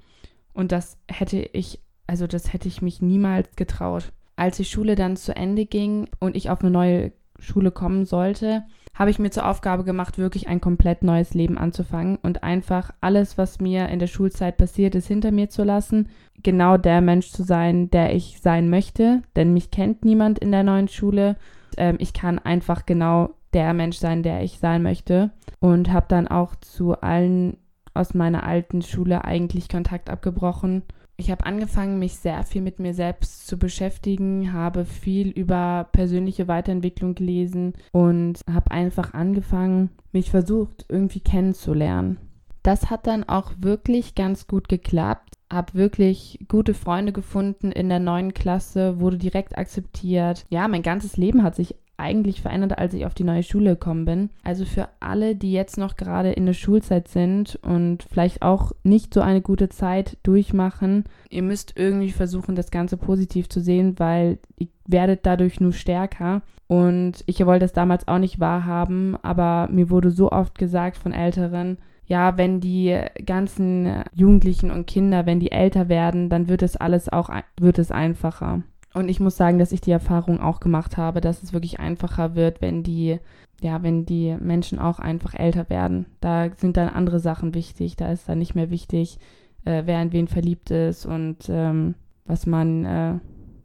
Und 0.53 0.71
das 0.71 0.99
hätte 1.09 1.38
ich 1.38 1.81
also 2.06 2.26
das 2.26 2.53
hätte 2.53 2.69
ich 2.69 2.82
mich 2.82 3.00
niemals 3.00 3.56
getraut. 3.56 4.12
Als 4.37 4.56
die 4.56 4.65
Schule 4.65 4.94
dann 4.94 5.17
zu 5.17 5.35
Ende 5.35 5.65
ging 5.65 6.09
und 6.21 6.37
ich 6.37 6.50
auf 6.50 6.61
eine 6.61 6.71
neue 6.71 7.12
Schule 7.38 7.71
kommen 7.71 8.05
sollte, 8.05 8.65
habe 8.94 9.11
ich 9.11 9.19
mir 9.19 9.31
zur 9.31 9.49
Aufgabe 9.49 9.85
gemacht, 9.85 10.19
wirklich 10.19 10.49
ein 10.49 10.61
komplett 10.61 11.02
neues 11.02 11.35
Leben 11.35 11.58
anzufangen 11.58 12.17
und 12.23 12.43
einfach 12.43 12.93
alles, 13.00 13.37
was 13.37 13.61
mir 13.61 13.88
in 13.88 13.99
der 13.99 14.06
Schulzeit 14.06 14.56
passiert 14.56 14.94
ist, 14.94 15.08
hinter 15.08 15.32
mir 15.32 15.50
zu 15.50 15.64
lassen, 15.64 16.08
genau 16.43 16.76
der 16.76 17.00
Mensch 17.00 17.31
zu 17.31 17.43
sein, 17.43 17.91
der 17.91 18.14
ich 18.14 18.41
sein 18.41 18.70
möchte, 18.70 19.23
denn 19.35 19.52
mich 19.52 19.70
kennt 19.70 20.05
niemand 20.05 20.38
in 20.38 20.52
der 20.52 20.62
neuen 20.62 20.88
Schule. 20.88 21.37
Ähm, 21.76 21.96
ich 21.99 22.12
kann 22.12 22.38
einfach 22.38 22.87
genau 22.87 23.31
der 23.52 23.75
Mensch 23.75 23.96
sein, 23.96 24.23
der 24.23 24.43
ich 24.43 24.58
sein 24.58 24.82
möchte 24.82 25.31
und 25.61 25.93
habe 25.93 26.06
dann 26.08 26.29
auch 26.29 26.55
zu 26.56 27.00
allen 27.00 27.56
aus 27.94 28.14
meiner 28.14 28.44
alten 28.44 28.82
Schule 28.82 29.25
eigentlich 29.25 29.69
Kontakt 29.69 30.11
abgebrochen 30.11 30.82
ich 31.16 31.31
habe 31.31 31.46
angefangen, 31.46 31.99
mich 31.99 32.16
sehr 32.16 32.43
viel 32.44 32.62
mit 32.62 32.78
mir 32.78 32.94
selbst 32.94 33.46
zu 33.46 33.58
beschäftigen, 33.58 34.52
habe 34.52 34.84
viel 34.84 35.28
über 35.28 35.88
persönliche 35.93 36.49
Weiterentwicklung 36.49 37.14
gelesen 37.14 37.75
und 37.93 38.40
habe 38.50 38.71
einfach 38.71 39.14
angefangen, 39.14 39.90
mich 40.12 40.30
versucht, 40.30 40.87
irgendwie 40.88 41.21
kennenzulernen. 41.21 42.18
Das 42.62 42.88
hat 42.90 43.06
dann 43.06 43.25
auch 43.25 43.52
wirklich 43.59 44.14
ganz 44.14 44.47
gut 44.47 44.68
geklappt. 44.68 45.35
Habe 45.52 45.75
wirklich 45.75 46.38
gute 46.49 46.73
Freunde 46.73 47.12
gefunden 47.12 47.71
in 47.71 47.90
der 47.90 48.00
neuen 48.00 48.33
Klasse, 48.33 48.99
wurde 48.99 49.18
direkt 49.18 49.59
akzeptiert. 49.59 50.47
Ja, 50.49 50.66
mein 50.66 50.83
ganzes 50.83 51.18
Leben 51.18 51.42
hat 51.42 51.54
sich 51.54 51.76
eigentlich 51.96 52.42
verändert, 52.42 52.78
als 52.78 52.94
ich 52.94 53.06
auf 53.06 53.14
die 53.14 53.24
neue 53.24 53.42
Schule 53.42 53.70
gekommen 53.70 54.04
bin. 54.04 54.30
Also 54.42 54.64
für 54.64 54.88
alle, 55.00 55.36
die 55.36 55.52
jetzt 55.52 55.78
noch 55.78 55.96
gerade 55.96 56.32
in 56.32 56.46
der 56.46 56.52
Schulzeit 56.52 57.08
sind 57.08 57.58
und 57.62 58.02
vielleicht 58.02 58.42
auch 58.42 58.72
nicht 58.82 59.14
so 59.14 59.20
eine 59.20 59.40
gute 59.40 59.68
Zeit 59.68 60.16
durchmachen, 60.22 61.04
ihr 61.30 61.42
müsst 61.42 61.74
irgendwie 61.76 62.10
versuchen, 62.10 62.54
das 62.54 62.70
Ganze 62.70 62.96
positiv 62.96 63.48
zu 63.48 63.60
sehen, 63.60 63.98
weil 63.98 64.38
ihr 64.56 64.68
werdet 64.86 65.24
dadurch 65.24 65.60
nur 65.60 65.72
stärker. 65.72 66.42
Und 66.66 67.22
ich 67.26 67.44
wollte 67.44 67.64
das 67.64 67.72
damals 67.72 68.08
auch 68.08 68.18
nicht 68.18 68.40
wahrhaben, 68.40 69.16
aber 69.22 69.68
mir 69.70 69.90
wurde 69.90 70.10
so 70.10 70.32
oft 70.32 70.58
gesagt 70.58 70.96
von 70.96 71.12
Älteren, 71.12 71.78
ja, 72.06 72.36
wenn 72.36 72.60
die 72.60 72.98
ganzen 73.24 74.02
Jugendlichen 74.12 74.70
und 74.70 74.86
Kinder, 74.86 75.24
wenn 75.26 75.40
die 75.40 75.52
älter 75.52 75.88
werden, 75.88 76.28
dann 76.28 76.48
wird 76.48 76.62
es 76.62 76.76
alles 76.76 77.10
auch, 77.10 77.30
wird 77.58 77.78
es 77.78 77.90
einfacher. 77.90 78.62
Und 78.94 79.08
ich 79.08 79.18
muss 79.18 79.36
sagen, 79.36 79.58
dass 79.58 79.72
ich 79.72 79.80
die 79.80 79.90
Erfahrung 79.90 80.40
auch 80.40 80.60
gemacht 80.60 80.96
habe, 80.96 81.20
dass 81.20 81.42
es 81.42 81.52
wirklich 81.52 81.80
einfacher 81.80 82.36
wird, 82.36 82.62
wenn 82.62 82.84
die, 82.84 83.18
ja, 83.60 83.82
wenn 83.82 84.06
die 84.06 84.36
Menschen 84.38 84.78
auch 84.78 85.00
einfach 85.00 85.34
älter 85.34 85.68
werden. 85.68 86.06
Da 86.20 86.48
sind 86.56 86.76
dann 86.76 86.88
andere 86.88 87.18
Sachen 87.18 87.54
wichtig. 87.54 87.96
Da 87.96 88.12
ist 88.12 88.28
dann 88.28 88.38
nicht 88.38 88.54
mehr 88.54 88.70
wichtig, 88.70 89.18
äh, 89.64 89.82
wer 89.84 90.00
in 90.00 90.12
wen 90.12 90.28
verliebt 90.28 90.70
ist 90.70 91.06
und 91.06 91.48
ähm, 91.48 91.96
was 92.24 92.46
man, 92.46 92.84
äh, 92.84 93.14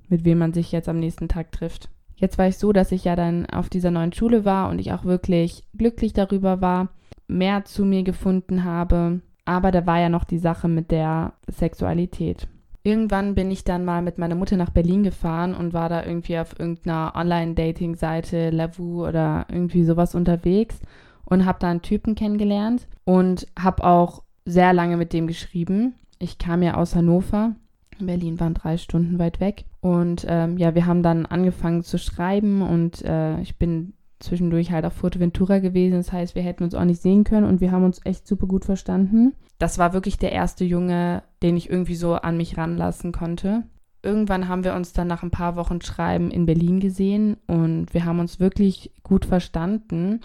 mit 0.09 0.25
wem 0.25 0.39
man 0.39 0.51
sich 0.51 0.71
jetzt 0.71 0.89
am 0.89 0.99
nächsten 0.99 1.27
Tag 1.27 1.51
trifft. 1.51 1.89
Jetzt 2.15 2.37
war 2.39 2.47
ich 2.47 2.57
so, 2.57 2.73
dass 2.73 2.91
ich 2.91 3.05
ja 3.05 3.15
dann 3.15 3.45
auf 3.45 3.69
dieser 3.69 3.91
neuen 3.91 4.11
Schule 4.11 4.43
war 4.45 4.69
und 4.69 4.79
ich 4.79 4.91
auch 4.91 5.05
wirklich 5.05 5.63
glücklich 5.77 6.11
darüber 6.11 6.59
war, 6.59 6.89
mehr 7.27 7.63
zu 7.65 7.85
mir 7.85 8.03
gefunden 8.03 8.63
habe. 8.63 9.21
Aber 9.45 9.71
da 9.71 9.85
war 9.85 9.99
ja 9.99 10.09
noch 10.09 10.25
die 10.25 10.39
Sache 10.39 10.67
mit 10.67 10.91
der 10.91 11.33
Sexualität. 11.49 12.47
Irgendwann 12.83 13.35
bin 13.35 13.51
ich 13.51 13.63
dann 13.63 13.83
mal 13.83 14.01
mit 14.01 14.17
meiner 14.17 14.35
Mutter 14.35 14.55
nach 14.55 14.69
Berlin 14.69 15.03
gefahren 15.03 15.53
und 15.53 15.73
war 15.73 15.89
da 15.89 16.05
irgendwie 16.05 16.39
auf 16.39 16.57
irgendeiner 16.57 17.13
Online-Dating-Seite, 17.15 18.51
Lavu 18.51 19.05
oder 19.05 19.45
irgendwie 19.49 19.83
sowas 19.83 20.15
unterwegs 20.15 20.79
und 21.25 21.45
habe 21.45 21.59
da 21.59 21.69
einen 21.69 21.81
Typen 21.81 22.15
kennengelernt 22.15 22.87
und 23.03 23.47
habe 23.57 23.83
auch 23.83 24.23
sehr 24.45 24.73
lange 24.73 24.97
mit 24.97 25.13
dem 25.13 25.27
geschrieben. 25.27 25.95
Ich 26.19 26.37
kam 26.37 26.63
ja 26.63 26.75
aus 26.75 26.95
Hannover. 26.95 27.55
Berlin 27.99 28.39
waren 28.39 28.53
drei 28.53 28.77
Stunden 28.77 29.19
weit 29.19 29.39
weg. 29.39 29.65
Und 29.81 30.25
ähm, 30.27 30.57
ja, 30.57 30.73
wir 30.73 30.85
haben 30.85 31.03
dann 31.03 31.25
angefangen 31.25 31.83
zu 31.83 31.97
schreiben 31.97 32.61
und 32.61 33.03
äh, 33.03 33.39
ich 33.41 33.57
bin 33.57 33.93
zwischendurch 34.19 34.71
halt 34.71 34.85
auf 34.85 34.93
Fuerteventura 34.93 35.59
gewesen. 35.59 35.97
Das 35.97 36.11
heißt, 36.11 36.35
wir 36.35 36.41
hätten 36.41 36.63
uns 36.63 36.75
auch 36.75 36.85
nicht 36.85 37.01
sehen 37.01 37.23
können 37.23 37.47
und 37.47 37.61
wir 37.61 37.71
haben 37.71 37.85
uns 37.85 38.01
echt 38.05 38.27
super 38.27 38.47
gut 38.47 38.65
verstanden. 38.65 39.33
Das 39.57 39.77
war 39.77 39.93
wirklich 39.93 40.17
der 40.17 40.31
erste 40.31 40.63
Junge, 40.65 41.23
den 41.41 41.57
ich 41.57 41.69
irgendwie 41.69 41.95
so 41.95 42.15
an 42.15 42.37
mich 42.37 42.57
ranlassen 42.57 43.11
konnte. 43.11 43.63
Irgendwann 44.01 44.47
haben 44.47 44.63
wir 44.63 44.75
uns 44.75 44.93
dann 44.93 45.07
nach 45.07 45.23
ein 45.23 45.31
paar 45.31 45.55
Wochen 45.57 45.81
Schreiben 45.81 46.31
in 46.31 46.45
Berlin 46.45 46.79
gesehen 46.79 47.37
und 47.47 47.93
wir 47.93 48.05
haben 48.05 48.19
uns 48.19 48.39
wirklich 48.39 48.91
gut 49.03 49.25
verstanden. 49.25 50.21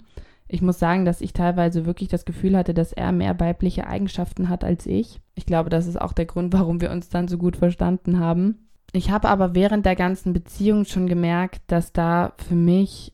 Ich 0.47 0.61
muss 0.61 0.79
sagen, 0.79 1.05
dass 1.05 1.21
ich 1.21 1.33
teilweise 1.33 1.85
wirklich 1.85 2.07
das 2.07 2.23
Gefühl 2.23 2.55
hatte, 2.55 2.73
dass 2.73 2.93
er 2.93 3.11
mehr 3.11 3.39
weibliche 3.39 3.87
Eigenschaften 3.87 4.47
hat 4.47 4.63
als 4.63 4.85
ich. 4.85 5.19
Ich 5.33 5.45
glaube, 5.45 5.69
das 5.69 5.87
ist 5.87 5.99
auch 5.99 6.13
der 6.13 6.25
Grund, 6.25 6.53
warum 6.53 6.81
wir 6.81 6.91
uns 6.91 7.09
dann 7.09 7.27
so 7.27 7.37
gut 7.37 7.57
verstanden 7.57 8.19
haben. 8.19 8.69
Ich 8.93 9.11
habe 9.11 9.27
aber 9.27 9.55
während 9.55 9.85
der 9.85 9.95
ganzen 9.95 10.31
Beziehung 10.31 10.85
schon 10.85 11.07
gemerkt, 11.07 11.61
dass 11.67 11.91
da 11.91 12.33
für 12.37 12.55
mich, 12.55 13.11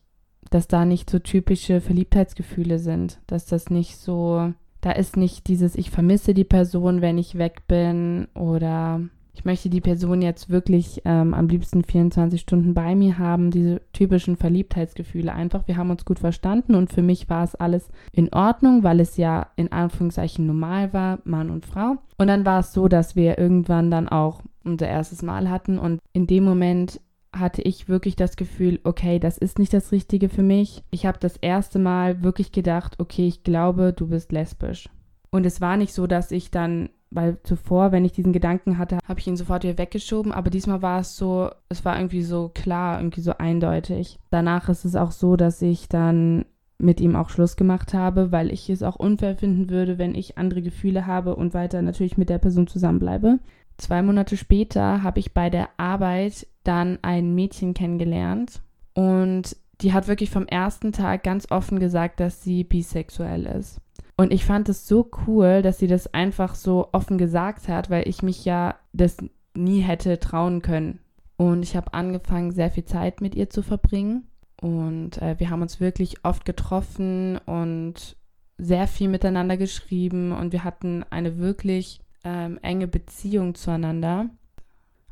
dass 0.54 0.68
da 0.68 0.84
nicht 0.84 1.10
so 1.10 1.18
typische 1.18 1.80
Verliebtheitsgefühle 1.80 2.78
sind, 2.78 3.20
dass 3.26 3.46
das 3.46 3.70
nicht 3.70 3.96
so, 3.96 4.52
da 4.80 4.92
ist 4.92 5.16
nicht 5.16 5.48
dieses, 5.48 5.74
ich 5.74 5.90
vermisse 5.90 6.34
die 6.34 6.44
Person, 6.44 7.00
wenn 7.00 7.18
ich 7.18 7.38
weg 7.38 7.62
bin 7.66 8.28
oder 8.34 9.00
ich 9.34 9.44
möchte 9.46 9.70
die 9.70 9.80
Person 9.80 10.20
jetzt 10.20 10.50
wirklich 10.50 11.00
ähm, 11.04 11.32
am 11.32 11.48
liebsten 11.48 11.84
24 11.84 12.40
Stunden 12.40 12.74
bei 12.74 12.94
mir 12.94 13.18
haben, 13.18 13.50
diese 13.50 13.80
typischen 13.92 14.36
Verliebtheitsgefühle 14.36 15.32
einfach. 15.32 15.66
Wir 15.66 15.78
haben 15.78 15.90
uns 15.90 16.04
gut 16.04 16.18
verstanden 16.18 16.74
und 16.74 16.92
für 16.92 17.02
mich 17.02 17.30
war 17.30 17.42
es 17.42 17.54
alles 17.54 17.88
in 18.12 18.32
Ordnung, 18.32 18.82
weil 18.82 19.00
es 19.00 19.16
ja 19.16 19.46
in 19.56 19.72
Anführungszeichen 19.72 20.46
normal 20.46 20.92
war, 20.92 21.20
Mann 21.24 21.50
und 21.50 21.64
Frau. 21.64 21.96
Und 22.18 22.26
dann 22.26 22.44
war 22.44 22.60
es 22.60 22.74
so, 22.74 22.88
dass 22.88 23.16
wir 23.16 23.38
irgendwann 23.38 23.90
dann 23.90 24.08
auch 24.08 24.42
unser 24.64 24.86
erstes 24.86 25.22
Mal 25.22 25.48
hatten 25.48 25.78
und 25.78 26.00
in 26.12 26.26
dem 26.26 26.44
Moment 26.44 27.00
hatte 27.32 27.62
ich 27.62 27.88
wirklich 27.88 28.16
das 28.16 28.36
Gefühl, 28.36 28.80
okay, 28.84 29.18
das 29.18 29.38
ist 29.38 29.58
nicht 29.58 29.72
das 29.72 29.92
Richtige 29.92 30.28
für 30.28 30.42
mich. 30.42 30.82
Ich 30.90 31.06
habe 31.06 31.18
das 31.18 31.36
erste 31.36 31.78
Mal 31.78 32.22
wirklich 32.22 32.52
gedacht, 32.52 33.00
okay, 33.00 33.26
ich 33.26 33.42
glaube, 33.42 33.92
du 33.92 34.08
bist 34.08 34.32
lesbisch. 34.32 34.88
Und 35.30 35.46
es 35.46 35.60
war 35.60 35.76
nicht 35.76 35.94
so, 35.94 36.06
dass 36.06 36.30
ich 36.30 36.50
dann 36.50 36.90
weil 37.14 37.38
zuvor, 37.42 37.92
wenn 37.92 38.04
ich 38.04 38.12
diesen 38.12 38.32
Gedanken 38.32 38.78
hatte, 38.78 38.98
habe 39.06 39.20
ich 39.20 39.26
ihn 39.26 39.36
sofort 39.36 39.64
wieder 39.64 39.78
weggeschoben, 39.78 40.32
aber 40.32 40.50
diesmal 40.50 40.82
war 40.82 41.00
es 41.00 41.16
so, 41.16 41.50
es 41.68 41.84
war 41.84 41.96
irgendwie 41.96 42.22
so 42.22 42.50
klar, 42.52 42.98
irgendwie 43.00 43.20
so 43.20 43.34
eindeutig. 43.36 44.18
Danach 44.30 44.68
ist 44.68 44.84
es 44.84 44.96
auch 44.96 45.12
so, 45.12 45.36
dass 45.36 45.62
ich 45.62 45.88
dann 45.88 46.46
mit 46.78 47.00
ihm 47.00 47.14
auch 47.14 47.30
Schluss 47.30 47.56
gemacht 47.56 47.94
habe, 47.94 48.32
weil 48.32 48.52
ich 48.52 48.68
es 48.68 48.82
auch 48.82 48.96
unfair 48.96 49.36
finden 49.36 49.70
würde, 49.70 49.98
wenn 49.98 50.14
ich 50.14 50.36
andere 50.36 50.62
Gefühle 50.62 51.06
habe 51.06 51.36
und 51.36 51.54
weiter 51.54 51.80
natürlich 51.80 52.18
mit 52.18 52.28
der 52.28 52.38
Person 52.38 52.66
zusammenbleibe. 52.66 53.38
Zwei 53.82 54.00
Monate 54.00 54.36
später 54.36 55.02
habe 55.02 55.18
ich 55.18 55.34
bei 55.34 55.50
der 55.50 55.68
Arbeit 55.76 56.46
dann 56.62 57.00
ein 57.02 57.34
Mädchen 57.34 57.74
kennengelernt 57.74 58.62
und 58.94 59.56
die 59.80 59.92
hat 59.92 60.06
wirklich 60.06 60.30
vom 60.30 60.46
ersten 60.46 60.92
Tag 60.92 61.24
ganz 61.24 61.50
offen 61.50 61.80
gesagt, 61.80 62.20
dass 62.20 62.44
sie 62.44 62.62
bisexuell 62.62 63.44
ist. 63.44 63.80
Und 64.16 64.32
ich 64.32 64.44
fand 64.44 64.68
es 64.68 64.86
so 64.86 65.10
cool, 65.26 65.62
dass 65.62 65.80
sie 65.80 65.88
das 65.88 66.14
einfach 66.14 66.54
so 66.54 66.90
offen 66.92 67.18
gesagt 67.18 67.66
hat, 67.66 67.90
weil 67.90 68.08
ich 68.08 68.22
mich 68.22 68.44
ja 68.44 68.76
das 68.92 69.16
nie 69.52 69.80
hätte 69.80 70.20
trauen 70.20 70.62
können. 70.62 71.00
Und 71.36 71.64
ich 71.64 71.74
habe 71.74 71.92
angefangen, 71.92 72.52
sehr 72.52 72.70
viel 72.70 72.84
Zeit 72.84 73.20
mit 73.20 73.34
ihr 73.34 73.50
zu 73.50 73.62
verbringen. 73.62 74.28
Und 74.60 75.20
äh, 75.20 75.34
wir 75.40 75.50
haben 75.50 75.60
uns 75.62 75.80
wirklich 75.80 76.24
oft 76.24 76.44
getroffen 76.44 77.38
und 77.46 78.14
sehr 78.58 78.86
viel 78.86 79.08
miteinander 79.08 79.56
geschrieben. 79.56 80.30
Und 80.30 80.52
wir 80.52 80.62
hatten 80.62 81.04
eine 81.10 81.38
wirklich 81.38 82.01
ähm, 82.24 82.58
enge 82.62 82.88
Beziehung 82.88 83.54
zueinander. 83.54 84.30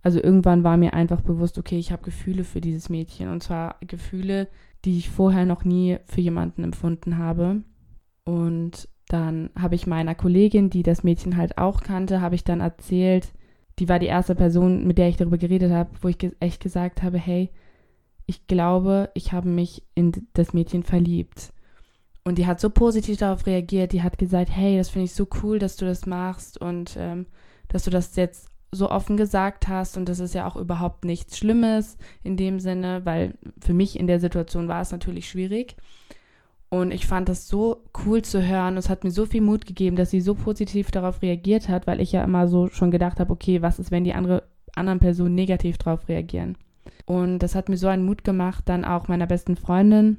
Also 0.02 0.22
irgendwann 0.22 0.64
war 0.64 0.76
mir 0.76 0.94
einfach 0.94 1.20
bewusst, 1.20 1.58
okay, 1.58 1.78
ich 1.78 1.92
habe 1.92 2.02
Gefühle 2.02 2.44
für 2.44 2.60
dieses 2.60 2.88
Mädchen. 2.88 3.28
Und 3.28 3.42
zwar 3.42 3.76
Gefühle, 3.80 4.48
die 4.84 4.98
ich 4.98 5.10
vorher 5.10 5.44
noch 5.44 5.64
nie 5.64 5.98
für 6.06 6.20
jemanden 6.20 6.64
empfunden 6.64 7.18
habe. 7.18 7.62
Und 8.24 8.88
dann 9.08 9.50
habe 9.58 9.74
ich 9.74 9.86
meiner 9.86 10.14
Kollegin, 10.14 10.70
die 10.70 10.82
das 10.82 11.02
Mädchen 11.02 11.36
halt 11.36 11.58
auch 11.58 11.82
kannte, 11.82 12.20
habe 12.20 12.34
ich 12.34 12.44
dann 12.44 12.60
erzählt, 12.60 13.32
die 13.78 13.88
war 13.88 13.98
die 13.98 14.06
erste 14.06 14.34
Person, 14.34 14.86
mit 14.86 14.98
der 14.98 15.08
ich 15.08 15.16
darüber 15.16 15.38
geredet 15.38 15.72
habe, 15.72 15.90
wo 16.00 16.08
ich 16.08 16.18
ge 16.18 16.32
echt 16.38 16.62
gesagt 16.62 17.02
habe, 17.02 17.18
hey, 17.18 17.50
ich 18.26 18.46
glaube, 18.46 19.10
ich 19.14 19.32
habe 19.32 19.48
mich 19.48 19.82
in 19.94 20.12
das 20.34 20.52
Mädchen 20.52 20.82
verliebt. 20.84 21.52
Und 22.24 22.38
die 22.38 22.46
hat 22.46 22.60
so 22.60 22.70
positiv 22.70 23.16
darauf 23.18 23.46
reagiert, 23.46 23.92
die 23.92 24.02
hat 24.02 24.18
gesagt, 24.18 24.50
hey, 24.54 24.76
das 24.76 24.90
finde 24.90 25.06
ich 25.06 25.14
so 25.14 25.26
cool, 25.42 25.58
dass 25.58 25.76
du 25.76 25.86
das 25.86 26.06
machst 26.06 26.60
und 26.60 26.96
ähm, 26.98 27.26
dass 27.68 27.84
du 27.84 27.90
das 27.90 28.14
jetzt 28.16 28.48
so 28.72 28.90
offen 28.90 29.16
gesagt 29.16 29.68
hast 29.68 29.96
und 29.96 30.08
das 30.08 30.20
ist 30.20 30.34
ja 30.34 30.46
auch 30.46 30.56
überhaupt 30.56 31.04
nichts 31.04 31.38
Schlimmes 31.38 31.96
in 32.22 32.36
dem 32.36 32.60
Sinne, 32.60 33.00
weil 33.04 33.34
für 33.60 33.74
mich 33.74 33.98
in 33.98 34.06
der 34.06 34.20
Situation 34.20 34.68
war 34.68 34.80
es 34.80 34.92
natürlich 34.92 35.28
schwierig. 35.28 35.76
Und 36.68 36.92
ich 36.92 37.08
fand 37.08 37.28
das 37.28 37.48
so 37.48 37.82
cool 38.04 38.22
zu 38.22 38.46
hören. 38.46 38.76
Es 38.76 38.88
hat 38.88 39.02
mir 39.02 39.10
so 39.10 39.26
viel 39.26 39.40
Mut 39.40 39.66
gegeben, 39.66 39.96
dass 39.96 40.10
sie 40.10 40.20
so 40.20 40.36
positiv 40.36 40.92
darauf 40.92 41.20
reagiert 41.20 41.68
hat, 41.68 41.88
weil 41.88 42.00
ich 42.00 42.12
ja 42.12 42.22
immer 42.22 42.46
so 42.46 42.68
schon 42.68 42.92
gedacht 42.92 43.18
habe, 43.18 43.32
okay, 43.32 43.60
was 43.60 43.80
ist, 43.80 43.90
wenn 43.90 44.04
die 44.04 44.14
andere, 44.14 44.44
anderen 44.76 45.00
Personen 45.00 45.34
negativ 45.34 45.78
darauf 45.78 46.08
reagieren? 46.08 46.56
Und 47.06 47.40
das 47.40 47.56
hat 47.56 47.68
mir 47.68 47.76
so 47.76 47.88
einen 47.88 48.04
Mut 48.04 48.22
gemacht, 48.22 48.68
dann 48.68 48.84
auch 48.84 49.08
meiner 49.08 49.26
besten 49.26 49.56
Freundin 49.56 50.18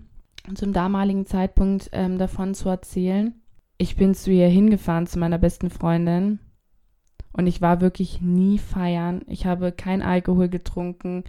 zum 0.55 0.73
damaligen 0.73 1.25
Zeitpunkt 1.25 1.89
ähm, 1.93 2.17
davon 2.17 2.53
zu 2.53 2.69
erzählen. 2.69 3.35
Ich 3.77 3.95
bin 3.95 4.13
zu 4.13 4.31
ihr 4.31 4.47
hingefahren, 4.47 5.07
zu 5.07 5.19
meiner 5.19 5.37
besten 5.37 5.69
Freundin. 5.69 6.39
Und 7.33 7.47
ich 7.47 7.61
war 7.61 7.81
wirklich 7.81 8.21
nie 8.21 8.57
feiern. 8.57 9.21
Ich 9.27 9.45
habe 9.45 9.71
kein 9.71 10.01
Alkohol 10.01 10.49
getrunken. 10.49 11.23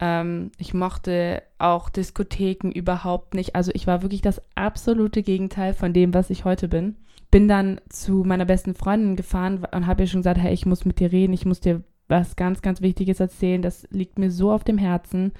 Ähm, 0.00 0.50
ich 0.58 0.74
mochte 0.74 1.42
auch 1.58 1.88
Diskotheken 1.88 2.70
überhaupt 2.70 3.34
nicht. 3.34 3.54
Also 3.54 3.70
ich 3.74 3.86
war 3.86 4.02
wirklich 4.02 4.22
das 4.22 4.40
absolute 4.54 5.22
Gegenteil 5.22 5.74
von 5.74 5.92
dem, 5.92 6.14
was 6.14 6.30
ich 6.30 6.44
heute 6.44 6.68
bin. 6.68 6.96
Bin 7.30 7.48
dann 7.48 7.80
zu 7.88 8.24
meiner 8.24 8.44
besten 8.44 8.74
Freundin 8.74 9.16
gefahren 9.16 9.66
und 9.72 9.86
habe 9.86 10.02
ihr 10.02 10.06
schon 10.06 10.20
gesagt, 10.20 10.40
hey, 10.40 10.52
ich 10.52 10.66
muss 10.66 10.84
mit 10.84 11.00
dir 11.00 11.12
reden, 11.12 11.32
ich 11.32 11.46
muss 11.46 11.60
dir 11.60 11.82
was 12.08 12.36
ganz, 12.36 12.62
ganz 12.62 12.80
Wichtiges 12.80 13.20
erzählen. 13.20 13.62
Das 13.62 13.86
liegt 13.90 14.18
mir 14.18 14.30
so 14.30 14.52
auf 14.52 14.64
dem 14.64 14.78
Herzen. 14.78 15.32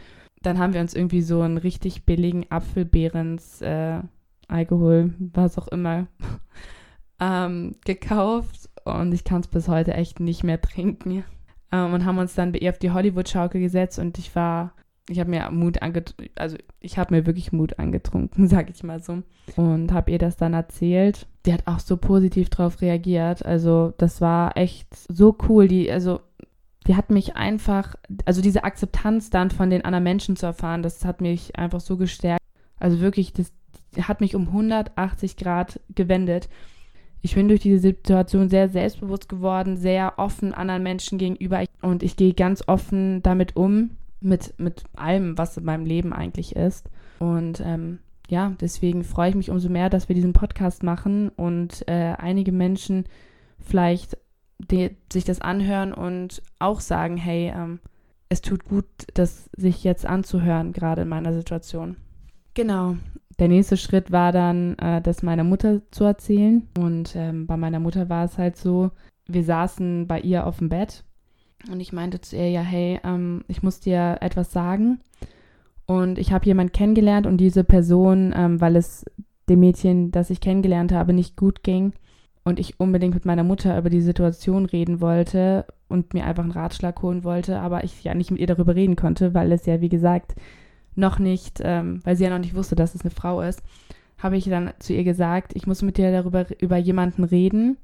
Dann 0.44 0.58
haben 0.58 0.74
wir 0.74 0.80
uns 0.80 0.94
irgendwie 0.94 1.22
so 1.22 1.40
einen 1.40 1.58
richtig 1.58 2.04
billigen 2.04 2.46
Apfelbeerens 2.50 3.62
äh, 3.62 4.00
Alkohol, 4.46 5.14
was 5.18 5.58
auch 5.58 5.68
immer, 5.68 6.06
ähm, 7.20 7.76
gekauft 7.84 8.68
und 8.84 9.12
ich 9.12 9.24
kann 9.24 9.40
es 9.40 9.48
bis 9.48 9.68
heute 9.68 9.94
echt 9.94 10.20
nicht 10.20 10.44
mehr 10.44 10.60
trinken 10.60 11.24
ähm, 11.72 11.94
und 11.94 12.04
haben 12.04 12.18
uns 12.18 12.34
dann 12.34 12.52
bei 12.52 12.58
ihr 12.58 12.70
auf 12.70 12.78
die 12.78 12.90
Hollywood-Schaukel 12.90 13.60
gesetzt 13.60 13.98
und 13.98 14.18
ich 14.18 14.34
war, 14.36 14.74
ich 15.08 15.18
habe 15.18 15.30
mir 15.30 15.50
Mut 15.50 15.82
angetrunken, 15.82 16.28
also 16.36 16.56
ich 16.80 16.98
habe 16.98 17.14
mir 17.14 17.26
wirklich 17.26 17.52
Mut 17.52 17.78
angetrunken, 17.78 18.46
sag 18.48 18.68
ich 18.70 18.82
mal 18.82 19.02
so. 19.02 19.22
Und 19.56 19.92
habe 19.92 20.10
ihr 20.10 20.18
das 20.18 20.36
dann 20.36 20.54
erzählt. 20.54 21.26
Die 21.46 21.52
hat 21.52 21.66
auch 21.66 21.80
so 21.80 21.96
positiv 21.96 22.48
drauf 22.48 22.80
reagiert. 22.80 23.44
Also 23.44 23.92
das 23.98 24.20
war 24.20 24.56
echt 24.56 24.88
so 24.94 25.36
cool. 25.48 25.68
Die, 25.68 25.90
also 25.90 26.20
die 26.86 26.96
hat 26.96 27.10
mich 27.10 27.36
einfach, 27.36 27.94
also 28.24 28.42
diese 28.42 28.64
Akzeptanz 28.64 29.30
dann 29.30 29.50
von 29.50 29.70
den 29.70 29.84
anderen 29.84 30.04
Menschen 30.04 30.36
zu 30.36 30.46
erfahren, 30.46 30.82
das 30.82 31.04
hat 31.04 31.20
mich 31.20 31.56
einfach 31.58 31.80
so 31.80 31.96
gestärkt. 31.96 32.42
Also 32.78 33.00
wirklich, 33.00 33.32
das 33.32 33.52
hat 34.00 34.20
mich 34.20 34.34
um 34.34 34.48
180 34.48 35.36
Grad 35.36 35.80
gewendet 35.94 36.48
ich 37.24 37.34
bin 37.34 37.48
durch 37.48 37.60
diese 37.60 37.78
Situation 37.78 38.50
sehr 38.50 38.68
selbstbewusst 38.68 39.30
geworden, 39.30 39.78
sehr 39.78 40.18
offen 40.18 40.52
anderen 40.52 40.82
Menschen 40.82 41.16
gegenüber 41.16 41.64
und 41.80 42.02
ich 42.02 42.16
gehe 42.16 42.34
ganz 42.34 42.62
offen 42.66 43.22
damit 43.22 43.56
um, 43.56 43.92
mit, 44.20 44.52
mit 44.58 44.84
allem, 44.94 45.38
was 45.38 45.56
in 45.56 45.64
meinem 45.64 45.86
Leben 45.86 46.12
eigentlich 46.12 46.54
ist. 46.54 46.90
Und 47.20 47.62
ähm, 47.64 48.00
ja, 48.28 48.52
deswegen 48.60 49.04
freue 49.04 49.30
ich 49.30 49.36
mich 49.36 49.50
umso 49.50 49.70
mehr, 49.70 49.88
dass 49.88 50.10
wir 50.10 50.14
diesen 50.14 50.34
Podcast 50.34 50.82
machen 50.82 51.30
und 51.30 51.88
äh, 51.88 52.12
einige 52.18 52.52
Menschen 52.52 53.06
vielleicht 53.58 54.18
die, 54.70 54.96
sich 55.12 55.24
das 55.24 55.40
anhören 55.40 55.92
und 55.92 56.42
auch 56.58 56.80
sagen, 56.80 57.16
hey, 57.16 57.52
ähm, 57.54 57.80
es 58.28 58.40
tut 58.40 58.64
gut, 58.64 58.86
das 59.14 59.48
sich 59.56 59.84
jetzt 59.84 60.06
anzuhören, 60.06 60.72
gerade 60.72 61.02
in 61.02 61.08
meiner 61.08 61.32
Situation. 61.32 61.96
Genau 62.54 62.96
der 63.38 63.48
nächste 63.48 63.76
Schritt 63.76 64.12
war 64.12 64.32
dann, 64.32 64.76
äh, 64.78 65.00
das 65.00 65.22
meiner 65.22 65.44
Mutter 65.44 65.80
zu 65.90 66.04
erzählen. 66.04 66.68
Und 66.78 67.14
ähm, 67.16 67.46
bei 67.46 67.56
meiner 67.56 67.80
Mutter 67.80 68.08
war 68.08 68.24
es 68.24 68.38
halt 68.38 68.56
so, 68.56 68.90
wir 69.26 69.44
saßen 69.44 70.06
bei 70.06 70.20
ihr 70.20 70.46
auf 70.46 70.58
dem 70.58 70.68
Bett 70.68 71.04
und 71.70 71.80
ich 71.80 71.92
meinte 71.92 72.20
zu 72.20 72.36
ihr, 72.36 72.50
ja, 72.50 72.60
hey, 72.60 73.00
ähm, 73.04 73.42
ich 73.48 73.62
muss 73.62 73.80
dir 73.80 74.18
etwas 74.20 74.52
sagen. 74.52 75.00
Und 75.86 76.18
ich 76.18 76.32
habe 76.32 76.46
jemanden 76.46 76.72
kennengelernt 76.72 77.26
und 77.26 77.38
diese 77.38 77.64
Person, 77.64 78.32
ähm, 78.36 78.60
weil 78.60 78.76
es 78.76 79.04
dem 79.48 79.60
Mädchen, 79.60 80.10
das 80.10 80.30
ich 80.30 80.40
kennengelernt 80.40 80.92
habe, 80.92 81.12
nicht 81.12 81.36
gut 81.36 81.62
ging 81.62 81.92
und 82.44 82.60
ich 82.60 82.78
unbedingt 82.78 83.14
mit 83.14 83.24
meiner 83.24 83.42
Mutter 83.42 83.76
über 83.78 83.90
die 83.90 84.02
Situation 84.02 84.66
reden 84.66 85.00
wollte 85.00 85.66
und 85.88 86.12
mir 86.12 86.26
einfach 86.26 86.42
einen 86.42 86.52
Ratschlag 86.52 87.02
holen 87.02 87.24
wollte, 87.24 87.58
aber 87.58 87.84
ich 87.84 88.04
ja 88.04 88.14
nicht 88.14 88.30
mit 88.30 88.40
ihr 88.40 88.46
darüber 88.46 88.74
reden 88.74 88.96
konnte, 88.96 89.34
weil 89.34 89.50
es 89.52 89.66
ja, 89.66 89.80
wie 89.80 89.88
gesagt, 89.88 90.34
noch 90.94 91.18
nicht, 91.18 91.60
ähm, 91.64 92.00
weil 92.04 92.16
sie 92.16 92.24
ja 92.24 92.30
noch 92.30 92.38
nicht 92.38 92.54
wusste, 92.54 92.76
dass 92.76 92.94
es 92.94 93.00
eine 93.00 93.10
Frau 93.10 93.40
ist, 93.40 93.62
habe 94.18 94.36
ich 94.36 94.44
dann 94.44 94.72
zu 94.78 94.92
ihr 94.92 95.04
gesagt, 95.04 95.56
ich 95.56 95.66
muss 95.66 95.82
mit 95.82 95.98
dir 95.98 96.12
darüber 96.12 96.46
über 96.60 96.76
jemanden 96.76 97.24
reden. 97.24 97.78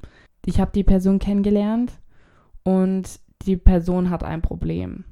Ich 0.47 0.61
habe 0.61 0.71
die 0.73 0.85
Person 0.85 1.19
kennengelernt 1.19 1.93
und 2.62 3.21
die 3.47 3.57
Person 3.57 4.11
hat 4.11 4.23
ein 4.23 4.43
Problem. 4.43 5.05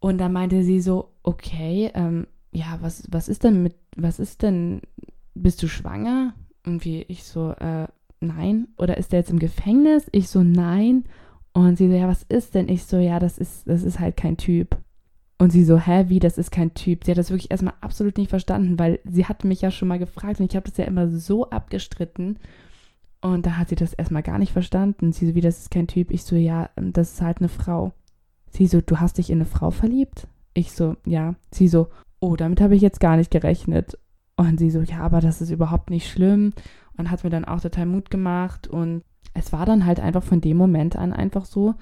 Und 0.00 0.18
dann 0.18 0.32
meinte 0.32 0.62
sie 0.62 0.80
so, 0.80 1.10
okay, 1.22 1.90
ähm, 1.94 2.26
ja, 2.52 2.78
was, 2.80 3.04
was 3.10 3.28
ist 3.28 3.44
denn 3.44 3.62
mit, 3.62 3.74
was 3.96 4.18
ist 4.18 4.42
denn, 4.42 4.82
bist 5.34 5.62
du 5.62 5.68
schwanger? 5.68 6.34
Irgendwie 6.64 7.02
ich 7.08 7.24
so, 7.24 7.52
äh, 7.52 7.86
nein. 8.24 8.68
Oder 8.78 8.96
ist 8.96 9.12
der 9.12 9.20
jetzt 9.20 9.30
im 9.30 9.38
Gefängnis? 9.38 10.06
Ich 10.12 10.28
so, 10.28 10.42
nein. 10.42 11.04
Und 11.52 11.76
sie 11.76 11.88
so, 11.88 11.94
ja, 11.94 12.08
was 12.08 12.24
ist 12.24 12.54
denn? 12.54 12.68
Ich 12.68 12.84
so, 12.84 12.98
ja, 12.98 13.18
das 13.18 13.38
ist, 13.38 13.68
das 13.68 13.82
ist 13.82 14.00
halt 14.00 14.16
kein 14.16 14.36
Typ. 14.36 14.76
Und 15.38 15.50
sie 15.50 15.64
so, 15.64 15.78
hä, 15.78 16.06
wie, 16.08 16.20
das 16.20 16.38
ist 16.38 16.50
kein 16.50 16.74
Typ. 16.74 17.04
Sie 17.04 17.10
hat 17.10 17.18
das 17.18 17.30
wirklich 17.30 17.50
erstmal 17.50 17.74
absolut 17.80 18.18
nicht 18.18 18.30
verstanden, 18.30 18.78
weil 18.78 19.00
sie 19.04 19.26
hat 19.26 19.44
mich 19.44 19.60
ja 19.60 19.70
schon 19.70 19.88
mal 19.88 19.98
gefragt 19.98 20.40
und 20.40 20.50
ich 20.50 20.56
habe 20.56 20.68
das 20.68 20.76
ja 20.76 20.84
immer 20.84 21.08
so 21.08 21.50
abgestritten. 21.50 22.38
Und 23.20 23.46
da 23.46 23.56
hat 23.56 23.68
sie 23.68 23.74
das 23.74 23.94
erstmal 23.94 24.22
gar 24.22 24.38
nicht 24.38 24.52
verstanden. 24.52 25.12
Sie 25.12 25.26
so, 25.26 25.34
wie, 25.34 25.40
das 25.40 25.60
ist 25.60 25.70
kein 25.70 25.86
Typ. 25.86 26.10
Ich 26.10 26.24
so, 26.24 26.36
ja, 26.36 26.70
das 26.76 27.14
ist 27.14 27.22
halt 27.22 27.38
eine 27.38 27.48
Frau. 27.48 27.92
Sie 28.50 28.66
so, 28.66 28.80
du 28.80 29.00
hast 29.00 29.18
dich 29.18 29.30
in 29.30 29.38
eine 29.38 29.46
Frau 29.46 29.70
verliebt? 29.70 30.28
Ich 30.52 30.72
so, 30.72 30.96
ja. 31.04 31.34
Sie 31.50 31.68
so, 31.68 31.88
oh, 32.20 32.36
damit 32.36 32.60
habe 32.60 32.76
ich 32.76 32.82
jetzt 32.82 33.00
gar 33.00 33.16
nicht 33.16 33.30
gerechnet. 33.30 33.98
Und 34.36 34.58
sie 34.58 34.70
so, 34.70 34.80
ja, 34.80 34.98
aber 34.98 35.20
das 35.20 35.40
ist 35.40 35.50
überhaupt 35.50 35.90
nicht 35.90 36.10
schlimm. 36.10 36.52
Und 36.96 37.10
hat 37.10 37.24
mir 37.24 37.30
dann 37.30 37.44
auch 37.44 37.60
total 37.60 37.86
Mut 37.86 38.10
gemacht. 38.10 38.66
Und 38.66 39.02
es 39.32 39.52
war 39.52 39.66
dann 39.66 39.86
halt 39.86 40.00
einfach 40.00 40.22
von 40.22 40.40
dem 40.40 40.56
Moment 40.56 40.96
an 40.96 41.12
einfach 41.12 41.44
so, 41.44 41.74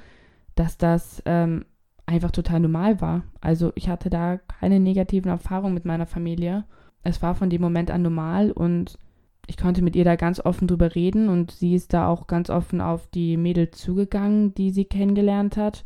dass 0.55 0.79
das 0.79 1.23
ähm, 1.27 1.65
einfach 2.07 2.31
total 2.31 2.61
normal 2.61 3.01
war. 3.01 3.23
Also 3.41 3.73
ich 3.75 3.89
hatte 3.89 4.11
da 4.11 4.39
keine 4.39 4.81
negativen 4.81 5.31
Erfahrungen 5.31 5.75
mit 5.75 5.85
meiner 5.85 6.07
Familie. 6.07 6.65
Es 7.03 7.23
war 7.23 7.35
von 7.35 7.51
dem 7.51 7.61
Moment 7.61 7.91
an 7.91 8.03
normal 8.03 8.53
und 8.53 8.99
ich 9.47 9.57
konnte 9.57 9.83
mit 9.83 9.97
ihr 9.97 10.05
da 10.05 10.17
ganz 10.17 10.41
offen 10.41 10.69
drüber 10.69 10.95
reden 10.95 11.29
und 11.29 11.51
sie 11.51 11.75
ist 11.75 11.93
da 11.93 12.07
auch 12.07 12.27
ganz 12.27 12.49
offen 12.49 12.81
auf 12.81 13.09
die 13.09 13.37
Mädels 13.37 13.79
zugegangen, 13.79 14.55
die 14.55 14.71
sie 14.71 14.85
kennengelernt 14.85 15.57
hat. 15.57 15.85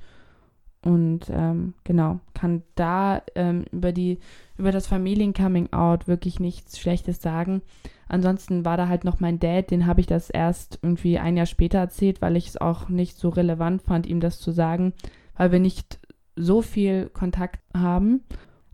Und 0.85 1.30
ähm, 1.30 1.75
genau, 1.85 2.21
kann 2.35 2.62
da 2.76 3.23
ähm, 3.35 3.64
über, 3.73 3.92
die, 3.92 4.18
über 4.56 4.71
das 4.71 4.87
Familien-Coming-out 4.87 6.06
wirklich 6.06 6.38
nichts 6.38 6.78
Schlechtes 6.78 7.21
sagen. 7.21 7.62
Ansonsten 8.09 8.64
war 8.64 8.76
da 8.76 8.87
halt 8.87 9.04
noch 9.04 9.18
mein 9.18 9.40
Dad, 9.40 9.71
den 9.71 9.87
habe 9.87 10.00
ich 10.00 10.06
das 10.06 10.30
erst 10.30 10.78
irgendwie 10.83 11.18
ein 11.18 11.37
Jahr 11.37 11.47
später 11.47 11.78
erzählt, 11.78 12.23
weil 12.23 12.37
ich 12.37 12.49
es 12.49 12.56
auch 12.56 12.88
nicht 12.88 13.18
so 13.18 13.30
relevant 13.30 13.83
fand, 13.83 14.06
ihm 14.06 14.21
das 14.21 14.38
zu 14.38 14.52
sagen, 14.52 14.92
weil 15.37 15.50
wir 15.50 15.59
nicht 15.59 15.99
so 16.37 16.62
viel 16.62 17.09
Kontakt 17.09 17.61
haben. 17.75 18.23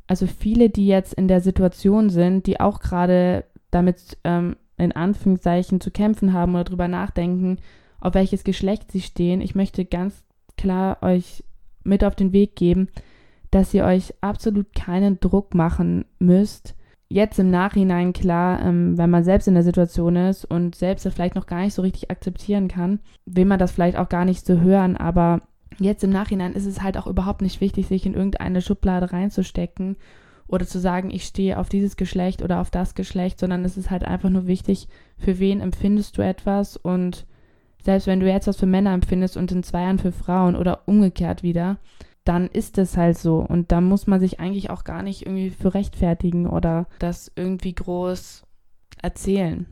Also 0.07 0.27
viele, 0.27 0.69
die 0.69 0.87
jetzt 0.87 1.15
in 1.15 1.29
der 1.29 1.41
Situation 1.41 2.11
sind, 2.11 2.47
die 2.47 2.61
auch 2.61 2.81
gerade 2.81 3.45
damit 3.71 4.19
ähm, 4.25 4.57
in 4.77 4.93
Anführungszeichen 4.93 5.81
zu 5.81 5.91
kämpfen 5.91 6.35
haben 6.35 6.55
oder 6.55 6.65
drüber 6.65 6.89
nachdenken, 6.89 7.59
auf 8.01 8.15
welches 8.15 8.45
Geschlecht 8.45 8.93
sie 8.93 9.01
stehen. 9.01 9.41
Ich 9.41 9.55
möchte 9.55 9.85
ganz 9.85 10.25
klar 10.59 10.99
euch 11.03 11.45
mit 11.85 12.05
auf 12.05 12.15
den 12.15 12.33
Weg 12.33 12.57
geben, 12.57 12.89
dass 13.51 13.75
ihr 13.75 13.85
euch 13.85 14.15
absolut 14.21 14.75
keinen 14.75 15.21
Druck 15.21 15.55
machen 15.55 16.05
müsst. 16.19 16.75
Jetzt 17.09 17.39
im 17.39 17.51
Nachhinein 17.51 18.15
klar, 18.15 18.63
ähm, 18.65 18.97
wenn 18.97 19.11
man 19.11 19.25
selbst 19.25 19.47
in 19.47 19.55
der 19.55 19.63
Situation 19.63 20.17
ist 20.17 20.47
und 20.47 20.75
selbst 20.75 21.07
vielleicht 21.09 21.35
noch 21.35 21.47
gar 21.47 21.61
nicht 21.61 21.75
so 21.75 21.83
richtig 21.83 22.11
akzeptieren 22.11 22.69
kann, 22.69 23.01
will 23.27 23.45
man 23.45 23.59
das 23.59 23.73
vielleicht 23.73 23.99
auch 23.99 24.09
gar 24.09 24.25
nicht 24.25 24.47
so 24.47 24.61
hören, 24.61 24.97
aber 24.97 25.43
jetzt 25.79 26.03
im 26.05 26.11
Nachhinein 26.11 26.55
ist 26.55 26.67
es 26.67 26.83
halt 26.83 26.97
auch 26.97 27.07
überhaupt 27.07 27.43
nicht 27.43 27.61
wichtig, 27.61 27.87
sich 27.87 28.07
in 28.07 28.15
irgendeine 28.15 28.63
Schublade 28.63 29.13
reinzustecken 29.13 29.97
oder 30.49 30.67
zu 30.67 30.79
sagen, 30.79 31.11
ich 31.11 31.25
stehe 31.25 31.59
auf 31.59 31.69
dieses 31.69 31.97
Geschlecht 31.97 32.43
oder 32.43 32.61
auf 32.61 32.71
das 32.71 32.95
Geschlecht, 32.95 33.39
sondern 33.39 33.65
es 33.65 33.77
ist 33.77 33.91
halt 33.91 34.05
einfach 34.05 34.31
nur 34.31 34.47
wichtig, 34.47 34.89
für 35.19 35.39
wen 35.39 35.61
empfindest 35.61 36.17
du 36.19 36.23
etwas 36.23 36.77
und 36.77 37.27
selbst 37.83 38.07
wenn 38.07 38.21
du 38.21 38.27
jetzt 38.31 38.47
was 38.47 38.57
für 38.57 38.67
Männer 38.67 38.93
empfindest 38.93 39.37
und 39.37 39.53
in 39.53 39.63
zwei 39.63 39.83
Jahren 39.83 39.99
für 39.99 40.13
Frauen 40.13 40.57
oder 40.57 40.87
umgekehrt 40.87 41.43
wieder, 41.43 41.79
dann 42.25 42.47
ist 42.47 42.79
es 42.79 42.97
halt 42.97 43.19
so 43.19 43.39
und 43.39 43.73
da 43.73 43.81
muss 43.81 44.07
man 44.07 44.21
sich 44.21 44.39
eigentlich 44.41 44.71
auch 44.71 44.85
gar 44.85 45.03
nicht 45.03 45.27
irgendwie 45.27 45.51
für 45.51 45.75
rechtfertigen 45.75 46.47
oder 46.47 46.87
das 46.99 47.33
irgendwie 47.35 47.75
groß 47.75 48.45
erzählen. 49.03 49.67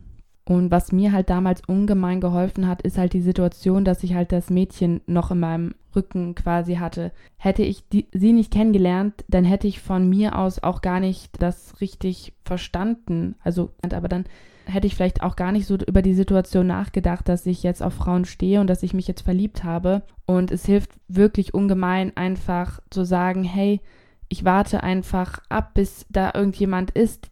Und 0.45 0.73
was 0.73 0.91
mir 0.91 1.13
halt 1.13 1.31
damals 1.31 1.63
ungemein 1.69 2.21
geholfen 2.21 2.67
hat, 2.67 2.83
ist 2.83 2.99
halt 2.99 3.13
die 3.13 3.21
Situation, 3.21 3.85
dass 3.85 4.03
ich 4.03 4.15
halt 4.15 4.33
das 4.33 4.51
Mädchen 4.51 5.01
noch 5.07 5.31
in 5.31 5.39
meinem 5.39 5.75
Rücken 5.95 6.35
quasi 6.35 6.75
hatte. 6.75 7.13
Hätte 7.37 7.63
ich 7.63 7.89
die, 7.89 8.09
sie 8.13 8.33
nicht 8.33 8.53
kennengelernt, 8.53 9.25
dann 9.29 9.45
hätte 9.45 9.69
ich 9.69 9.81
von 9.81 10.09
mir 10.09 10.37
aus 10.37 10.61
auch 10.61 10.83
gar 10.83 10.99
nicht 10.99 11.41
das 11.41 11.81
richtig 11.81 12.33
verstanden. 12.45 13.37
Also, 13.45 13.71
aber 13.93 14.09
dann 14.09 14.25
hätte 14.67 14.87
ich 14.87 14.95
vielleicht 14.95 15.23
auch 15.23 15.37
gar 15.37 15.53
nicht 15.53 15.67
so 15.67 15.77
über 15.77 16.03
die 16.03 16.15
Situation 16.15 16.67
nachgedacht, 16.67 17.29
dass 17.29 17.47
ich 17.47 17.63
jetzt 17.63 17.83
auf 17.83 17.95
Frauen 17.95 18.25
stehe 18.25 18.61
und 18.61 18.69
dass 18.69 18.83
ich 18.83 18.95
mich 18.95 19.09
jetzt 19.09 19.23
verliebt 19.23 19.65
habe. 19.65 20.03
Und 20.27 20.51
es 20.51 20.65
hilft 20.67 20.93
wirklich 21.09 21.55
ungemein, 21.55 22.17
einfach 22.17 22.81
zu 22.91 23.05
sagen, 23.05 23.45
hey, 23.45 23.81
ich 24.29 24.45
warte 24.45 24.83
einfach 24.83 25.41
ab, 25.49 25.75
bis 25.75 26.07
da 26.09 26.33
irgendjemand 26.35 26.93
ist 26.93 27.31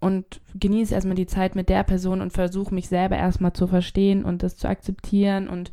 und 0.00 0.40
genieße 0.54 0.94
erstmal 0.94 1.16
die 1.16 1.26
Zeit 1.26 1.56
mit 1.56 1.68
der 1.68 1.82
Person 1.82 2.20
und 2.20 2.32
versuche 2.32 2.74
mich 2.74 2.88
selber 2.88 3.16
erstmal 3.16 3.54
zu 3.54 3.66
verstehen 3.66 4.24
und 4.24 4.42
das 4.42 4.56
zu 4.56 4.68
akzeptieren 4.68 5.48
und 5.48 5.70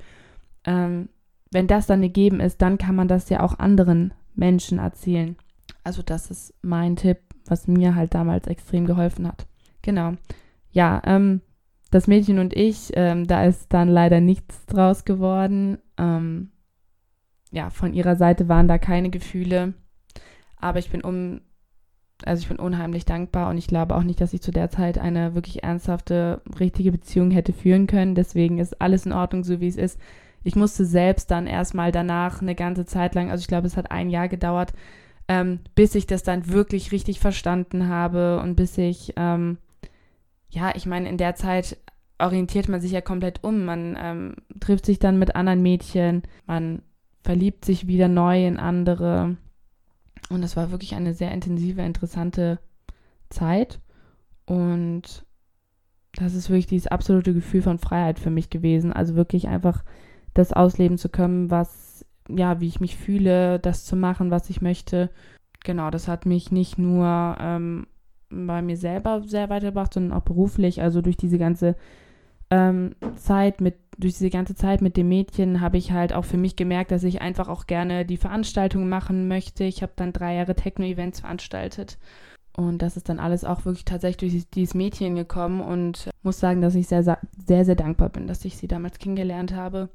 ähm, 0.63 1.10
wenn 1.51 1.67
das 1.67 1.86
dann 1.86 2.01
gegeben 2.01 2.39
ist, 2.39 2.62
dann 2.62 2.77
kann 2.77 2.95
man 2.95 3.08
das 3.08 3.29
ja 3.29 3.41
auch 3.41 3.60
anderen 3.60 4.13
Menschen 4.34 4.79
erzählen. 4.79 5.36
Also 5.84 6.01
das 6.01 6.32
ist 6.32 6.53
mein 6.62 6.95
Tipp, 6.95 7.19
was 7.45 7.67
mir 7.67 7.95
halt 7.95 8.15
damals 8.15 8.47
extrem 8.47 8.86
geholfen 8.86 9.27
hat. 9.27 9.45
Genau. 9.82 10.13
Ja, 10.73 11.01
ähm, 11.05 11.41
das 11.89 12.07
Mädchen 12.07 12.39
und 12.39 12.53
ich, 12.53 12.91
ähm, 12.95 13.25
da 13.25 13.45
ist 13.45 13.71
dann 13.71 13.88
leider 13.88 14.19
nichts 14.19 14.65
draus 14.65 15.05
geworden. 15.05 15.77
Ähm, 15.97 16.51
ja, 17.51 17.69
von 17.69 17.93
ihrer 17.93 18.17
Seite 18.17 18.49
waren 18.49 18.67
da 18.67 18.77
keine 18.77 19.09
Gefühle. 19.09 19.73
Aber 20.57 20.79
ich 20.79 20.89
bin 20.89 21.01
um, 21.01 21.39
also 22.25 22.41
ich 22.41 22.49
bin 22.49 22.59
unheimlich 22.59 23.05
dankbar 23.05 23.49
und 23.49 23.57
ich 23.57 23.67
glaube 23.67 23.95
auch 23.95 24.03
nicht, 24.03 24.19
dass 24.19 24.33
ich 24.33 24.41
zu 24.41 24.51
der 24.51 24.69
Zeit 24.69 24.97
eine 24.97 25.36
wirklich 25.36 25.63
ernsthafte, 25.63 26.41
richtige 26.59 26.91
Beziehung 26.91 27.31
hätte 27.31 27.53
führen 27.53 27.88
können. 27.88 28.15
Deswegen 28.15 28.57
ist 28.57 28.81
alles 28.81 29.05
in 29.05 29.13
Ordnung, 29.13 29.45
so 29.45 29.62
wie 29.62 29.67
es 29.67 29.77
ist 29.77 29.97
ich 30.43 30.55
musste 30.55 30.86
selbst 30.86 31.31
dann 31.31 31.47
erstmal 31.47 31.91
danach 31.91 32.41
eine 32.41 32.55
ganze 32.55 32.86
Zeit 32.86 33.15
lang, 33.15 33.31
also 33.31 33.41
ich 33.41 33.47
glaube, 33.47 33.67
es 33.67 33.77
hat 33.77 33.91
ein 33.91 34.09
Jahr 34.09 34.27
gedauert, 34.27 34.73
ähm, 35.27 35.59
bis 35.73 35.95
ich 35.95 36.05
das 36.05 36.23
dann 36.23 36.49
wirklich 36.49 36.91
richtig 36.91 37.19
verstanden 37.19 37.88
habe 37.88 38.39
und 38.41 38.55
bis 38.55 38.77
ich, 38.77 39.13
ähm, 39.15 39.57
ja, 40.53 40.71
ich 40.75 40.85
meine, 40.85 41.09
in 41.09 41.17
der 41.17 41.35
Zeit 41.35 41.77
orientiert 42.19 42.69
man 42.69 42.79
sich 42.79 42.91
ja 42.91 43.01
komplett 43.01 43.43
um. 43.43 43.65
Man 43.65 43.97
ähm, 43.99 44.35
trifft 44.59 44.85
sich 44.85 44.99
dann 44.99 45.17
mit 45.17 45.35
anderen 45.35 45.63
Mädchen, 45.63 46.21
man 46.45 46.83
verliebt 47.23 47.65
sich 47.65 47.87
wieder 47.87 48.07
neu 48.07 48.45
in 48.45 48.57
andere. 48.57 49.37
Und 50.29 50.43
es 50.43 50.55
war 50.55 50.71
wirklich 50.71 50.93
eine 50.93 51.13
sehr 51.13 51.31
intensive, 51.31 51.81
interessante 51.81 52.59
Zeit. 53.29 53.79
Und 54.45 55.25
das 56.15 56.35
ist 56.35 56.49
wirklich 56.49 56.67
dieses 56.67 56.87
absolute 56.87 57.33
Gefühl 57.33 57.63
von 57.63 57.79
Freiheit 57.79 58.19
für 58.19 58.29
mich 58.29 58.51
gewesen. 58.51 58.93
Also 58.93 59.15
wirklich 59.15 59.47
einfach 59.47 59.83
das 60.35 60.53
ausleben 60.53 60.99
zu 60.99 61.09
können, 61.09 61.49
was, 61.49 62.05
ja, 62.29 62.61
wie 62.61 62.67
ich 62.67 62.79
mich 62.79 62.95
fühle, 62.95 63.59
das 63.59 63.85
zu 63.85 63.95
machen, 63.95 64.29
was 64.29 64.51
ich 64.51 64.61
möchte. 64.61 65.09
Genau, 65.63 65.89
das 65.89 66.07
hat 66.07 66.27
mich 66.27 66.51
nicht 66.51 66.77
nur 66.77 67.37
ähm, 67.39 67.87
bei 68.47 68.61
mir 68.61 68.77
selber 68.77 69.23
sehr 69.25 69.49
weitergebracht, 69.49 69.93
sondern 69.93 70.17
auch 70.17 70.23
beruflich. 70.23 70.81
Also 70.81 71.01
durch 71.01 71.17
diese 71.17 71.37
ganze 71.37 71.75
ähm, 72.49 72.95
Zeit 73.15 73.61
mit, 73.61 73.75
durch 73.97 74.13
diese 74.13 74.29
ganze 74.29 74.55
Zeit 74.55 74.81
mit 74.81 74.97
dem 74.97 75.09
Mädchen 75.09 75.61
habe 75.61 75.77
ich 75.77 75.91
halt 75.91 76.13
auch 76.13 76.25
für 76.25 76.37
mich 76.37 76.55
gemerkt, 76.55 76.91
dass 76.91 77.03
ich 77.03 77.21
einfach 77.21 77.47
auch 77.47 77.67
gerne 77.67 78.05
die 78.05 78.17
Veranstaltungen 78.17 78.89
machen 78.89 79.27
möchte. 79.27 79.63
Ich 79.63 79.81
habe 79.81 79.93
dann 79.95 80.13
drei 80.13 80.35
Jahre 80.35 80.55
Techno-Events 80.55 81.21
veranstaltet. 81.21 81.97
Und 82.55 82.83
das 82.83 82.97
ist 82.97 83.09
dann 83.09 83.19
alles 83.19 83.45
auch 83.45 83.65
wirklich 83.65 83.85
tatsächlich 83.85 84.31
durch 84.31 84.49
dieses 84.51 84.75
Mädchen 84.75 85.15
gekommen 85.15 85.61
und 85.61 86.09
muss 86.21 86.39
sagen, 86.39 86.61
dass 86.61 86.75
ich 86.75 86.87
sehr, 86.87 87.03
sehr, 87.03 87.65
sehr 87.65 87.75
dankbar 87.75 88.09
bin, 88.09 88.27
dass 88.27 88.45
ich 88.45 88.57
sie 88.57 88.67
damals 88.67 88.99
kennengelernt 88.99 89.55
habe 89.55 89.89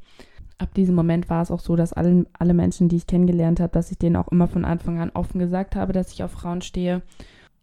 ab 0.59 0.75
diesem 0.75 0.95
Moment 0.95 1.31
war 1.31 1.43
es 1.43 1.51
auch 1.51 1.61
so, 1.61 1.77
dass 1.77 1.93
alle, 1.93 2.27
alle 2.39 2.55
Menschen, 2.55 2.89
die 2.89 2.97
ich 2.97 3.07
kennengelernt 3.07 3.61
habe, 3.61 3.73
dass 3.73 3.91
ich 3.91 3.99
denen 3.99 4.17
auch 4.17 4.29
immer 4.29 4.49
von 4.49 4.65
Anfang 4.65 5.01
an 5.01 5.11
offen 5.15 5.39
gesagt 5.39 5.77
habe, 5.77 5.93
dass 5.93 6.13
ich 6.13 6.23
auf 6.23 6.33
Frauen 6.33 6.63
stehe. 6.63 7.03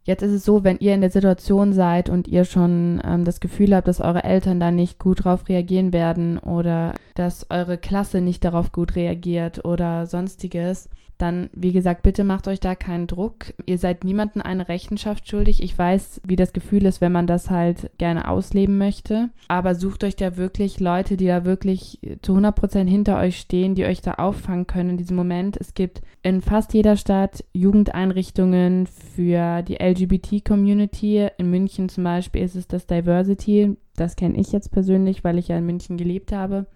Jetzt 0.06 0.22
ist 0.22 0.30
es 0.30 0.44
so, 0.44 0.62
wenn 0.62 0.78
ihr 0.78 0.94
in 0.94 1.00
der 1.00 1.10
Situation 1.10 1.72
seid 1.72 2.08
und 2.08 2.28
ihr 2.28 2.44
schon 2.44 3.02
ähm, 3.04 3.24
das 3.24 3.40
Gefühl 3.40 3.74
habt, 3.74 3.88
dass 3.88 4.00
eure 4.00 4.22
Eltern 4.22 4.60
da 4.60 4.70
nicht 4.70 5.00
gut 5.00 5.24
drauf 5.24 5.48
reagieren 5.48 5.92
werden 5.92 6.38
oder 6.38 6.94
dass 7.18 7.50
eure 7.50 7.78
Klasse 7.78 8.20
nicht 8.20 8.44
darauf 8.44 8.72
gut 8.72 8.96
reagiert 8.96 9.64
oder 9.64 10.06
sonstiges, 10.06 10.88
dann, 11.18 11.48
wie 11.54 11.72
gesagt, 11.72 12.02
bitte 12.02 12.24
macht 12.24 12.46
euch 12.46 12.60
da 12.60 12.74
keinen 12.74 13.06
Druck. 13.06 13.54
Ihr 13.64 13.78
seid 13.78 14.04
niemandem 14.04 14.42
eine 14.42 14.68
Rechenschaft 14.68 15.28
schuldig. 15.28 15.62
Ich 15.62 15.76
weiß, 15.76 16.20
wie 16.26 16.36
das 16.36 16.52
Gefühl 16.52 16.84
ist, 16.84 17.00
wenn 17.00 17.12
man 17.12 17.26
das 17.26 17.48
halt 17.48 17.90
gerne 17.96 18.28
ausleben 18.28 18.76
möchte. 18.76 19.30
Aber 19.48 19.74
sucht 19.74 20.04
euch 20.04 20.16
da 20.16 20.36
wirklich 20.36 20.78
Leute, 20.78 21.16
die 21.16 21.26
da 21.26 21.44
wirklich 21.44 22.00
zu 22.20 22.36
100% 22.36 22.86
hinter 22.86 23.18
euch 23.18 23.38
stehen, 23.38 23.74
die 23.74 23.86
euch 23.86 24.02
da 24.02 24.14
auffangen 24.14 24.66
können 24.66 24.90
in 24.90 24.96
diesem 24.98 25.16
Moment. 25.16 25.56
Es 25.56 25.72
gibt 25.72 26.02
in 26.22 26.42
fast 26.42 26.74
jeder 26.74 26.96
Stadt 26.96 27.44
Jugendeinrichtungen 27.54 28.86
für 28.86 29.62
die 29.62 29.76
LGBT-Community. 29.76 31.28
In 31.38 31.50
München 31.50 31.88
zum 31.88 32.04
Beispiel 32.04 32.42
ist 32.42 32.56
es 32.56 32.68
das 32.68 32.86
Diversity. 32.86 33.76
Das 33.96 34.16
kenne 34.16 34.38
ich 34.38 34.52
jetzt 34.52 34.70
persönlich, 34.70 35.24
weil 35.24 35.38
ich 35.38 35.48
ja 35.48 35.56
in 35.56 35.64
München 35.64 35.96
gelebt 35.96 36.32
habe. 36.32 36.66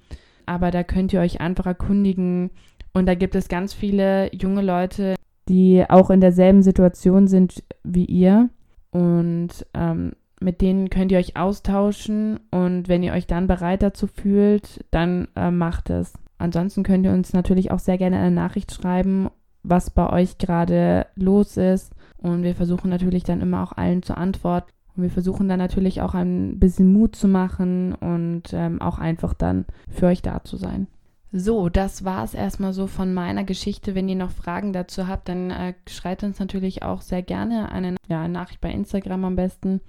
Aber 0.51 0.73
da 0.73 0.83
könnt 0.83 1.13
ihr 1.13 1.21
euch 1.21 1.41
einfach 1.41 1.67
erkundigen, 1.67 2.51
Und 2.93 3.07
da 3.07 3.15
gibt 3.15 3.37
es 3.37 3.49
ganz 3.49 3.73
viele 3.73 4.35
junge 4.35 4.63
Leute, 4.63 5.15
die 5.49 5.85
auch 5.89 6.11
in 6.11 6.21
derselben 6.21 6.65
Situation 6.65 7.29
sind 7.29 7.63
wie 7.85 8.05
ihr. 8.05 8.51
Und 8.91 9.65
ähm, 9.75 10.15
mit 10.41 10.61
denen 10.61 10.91
könnt 10.91 11.13
ihr 11.13 11.19
euch 11.19 11.37
austauschen. 11.37 12.41
Und 12.51 12.89
wenn 12.89 13.05
ihr 13.05 13.13
euch 13.13 13.29
dann 13.29 13.47
bereit 13.47 13.83
dazu 13.85 14.09
fühlt, 14.09 14.85
dann 14.91 15.29
äh, 15.37 15.53
macht 15.53 15.89
es. 15.89 16.15
Ansonsten 16.39 16.83
könnt 16.83 17.05
ihr 17.05 17.13
uns 17.13 17.33
natürlich 17.33 17.71
auch 17.71 17.79
sehr 17.79 17.97
gerne 17.97 18.19
eine 18.19 18.33
Nachricht 18.33 18.75
schreiben, 18.75 19.29
was 19.63 19.91
bei 19.91 20.11
euch 20.11 20.39
gerade 20.39 21.07
los 21.15 21.57
ist. 21.59 21.93
Und 22.19 22.43
wir 22.43 22.57
versuchen 22.57 22.91
natürlich 22.91 23.23
dann 23.23 23.41
immer 23.41 23.63
auch 23.63 23.73
allen 23.77 24.03
zu 24.03 24.17
antworten. 24.17 24.73
Und 25.01 25.05
wir 25.05 25.11
versuchen 25.11 25.49
dann 25.49 25.59
natürlich 25.59 26.03
auch 26.03 26.13
ein 26.13 26.59
bisschen 26.59 26.93
Mut 26.93 27.17
zu 27.17 27.27
machen 27.27 27.95
und 27.95 28.53
ähm, 28.53 28.83
auch 28.83 28.99
einfach 28.99 29.33
dann 29.33 29.65
für 29.89 30.09
euch 30.09 30.21
da 30.21 30.45
zu 30.45 30.59
sein. 30.59 30.89
So, 31.33 31.71
das 31.71 32.05
war 32.05 32.23
es 32.23 32.35
erstmal 32.35 32.75
so 32.75 32.87
von 32.87 33.15
meiner 33.15 33.45
Geschichte. 33.45 33.95
Wenn 33.95 34.11
ihr 34.11 34.17
noch 34.17 34.31
Fragen 34.31 34.75
dazu 34.75 35.09
habt, 35.09 35.31
dann 35.31 35.51
äh, 35.51 35.73
schreibt 35.89 36.23
uns 36.23 36.39
natürlich 36.39 36.83
auch 36.83 37.01
sehr 37.01 37.23
gerne 37.23 37.73
eine, 37.73 37.97
ja, 38.09 38.29
Nachricht 38.29 38.61
bei 38.61 38.71
Instagram 38.71 39.25
am 39.25 39.37
besten. 39.37 39.81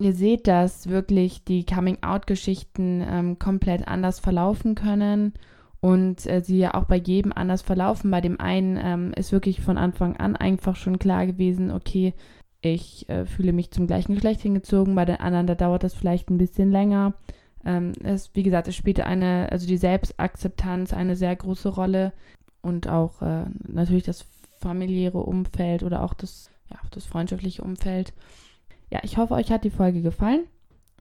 Ihr 0.00 0.14
seht, 0.14 0.48
dass 0.48 0.88
wirklich 0.88 1.44
die 1.44 1.64
Coming-out-Geschichten 1.64 3.04
ähm, 3.08 3.38
komplett 3.38 3.86
anders 3.86 4.18
verlaufen 4.18 4.74
können 4.74 5.32
und 5.78 6.26
äh, 6.26 6.40
sie 6.42 6.58
ja 6.58 6.74
auch 6.74 6.86
bei 6.86 6.96
jedem 6.96 7.32
anders 7.32 7.62
verlaufen. 7.62 8.10
Bei 8.10 8.20
dem 8.20 8.40
einen 8.40 8.76
ähm, 8.82 9.12
ist 9.14 9.30
wirklich 9.30 9.60
von 9.60 9.78
Anfang 9.78 10.16
an 10.16 10.34
einfach 10.34 10.74
schon 10.74 10.98
klar 10.98 11.24
gewesen, 11.26 11.70
okay, 11.70 12.14
ich 12.62 13.08
äh, 13.08 13.26
fühle 13.26 13.52
mich 13.52 13.70
zum 13.70 13.86
gleichen 13.86 14.14
Geschlecht 14.14 14.40
hingezogen. 14.40 14.94
Bei 14.94 15.04
den 15.04 15.16
anderen, 15.16 15.46
da 15.46 15.54
dauert 15.54 15.82
das 15.82 15.94
vielleicht 15.94 16.30
ein 16.30 16.38
bisschen 16.38 16.70
länger. 16.70 17.14
Ähm, 17.64 17.92
es, 18.02 18.30
wie 18.34 18.42
gesagt, 18.42 18.68
es 18.68 18.76
spielte 18.76 19.06
eine, 19.06 19.48
also 19.50 19.66
die 19.66 19.76
Selbstakzeptanz 19.76 20.92
eine 20.92 21.16
sehr 21.16 21.34
große 21.34 21.68
Rolle 21.68 22.12
und 22.62 22.88
auch 22.88 23.22
äh, 23.22 23.44
natürlich 23.66 24.04
das 24.04 24.26
familiäre 24.60 25.18
Umfeld 25.18 25.82
oder 25.82 26.02
auch 26.02 26.14
das, 26.14 26.50
ja, 26.70 26.78
das 26.90 27.06
freundschaftliche 27.06 27.62
Umfeld. 27.62 28.12
Ja, 28.90 29.00
ich 29.02 29.16
hoffe, 29.16 29.34
euch 29.34 29.50
hat 29.50 29.64
die 29.64 29.70
Folge 29.70 30.02
gefallen. 30.02 30.44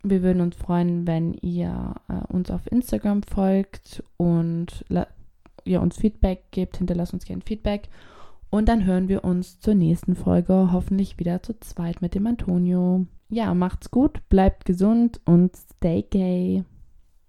Wir 0.04 0.24
würden 0.24 0.41
uns 0.41 0.56
freuen, 0.56 1.08
wenn 1.08 1.34
ihr 1.34 1.95
äh, 2.08 2.34
uns 2.34 2.52
auf 2.52 2.72
Instagram 2.72 3.24
folgt 3.24 4.02
und 4.15 4.86
ihr 5.65 5.82
uns 5.82 5.98
Feedback 5.98 6.52
gebt. 6.52 6.78
Hinterlasst 6.78 7.13
uns 7.13 7.26
gerne 7.26 7.41
Feedback. 7.45 7.89
Und 8.49 8.67
dann 8.67 8.85
hören 8.85 9.07
wir 9.09 9.23
uns 9.23 9.59
zur 9.59 9.75
nächsten 9.75 10.15
Folge 10.15 10.71
hoffentlich 10.71 11.19
wieder 11.19 11.43
zu 11.43 11.59
zweit 11.59 12.01
mit 12.01 12.15
dem 12.15 12.25
Antonio. 12.25 13.05
Ja, 13.29 13.53
macht's 13.53 13.91
gut, 13.91 14.27
bleibt 14.29 14.65
gesund 14.65 15.21
und 15.25 15.55
stay 15.55 16.03
gay. 16.09 16.63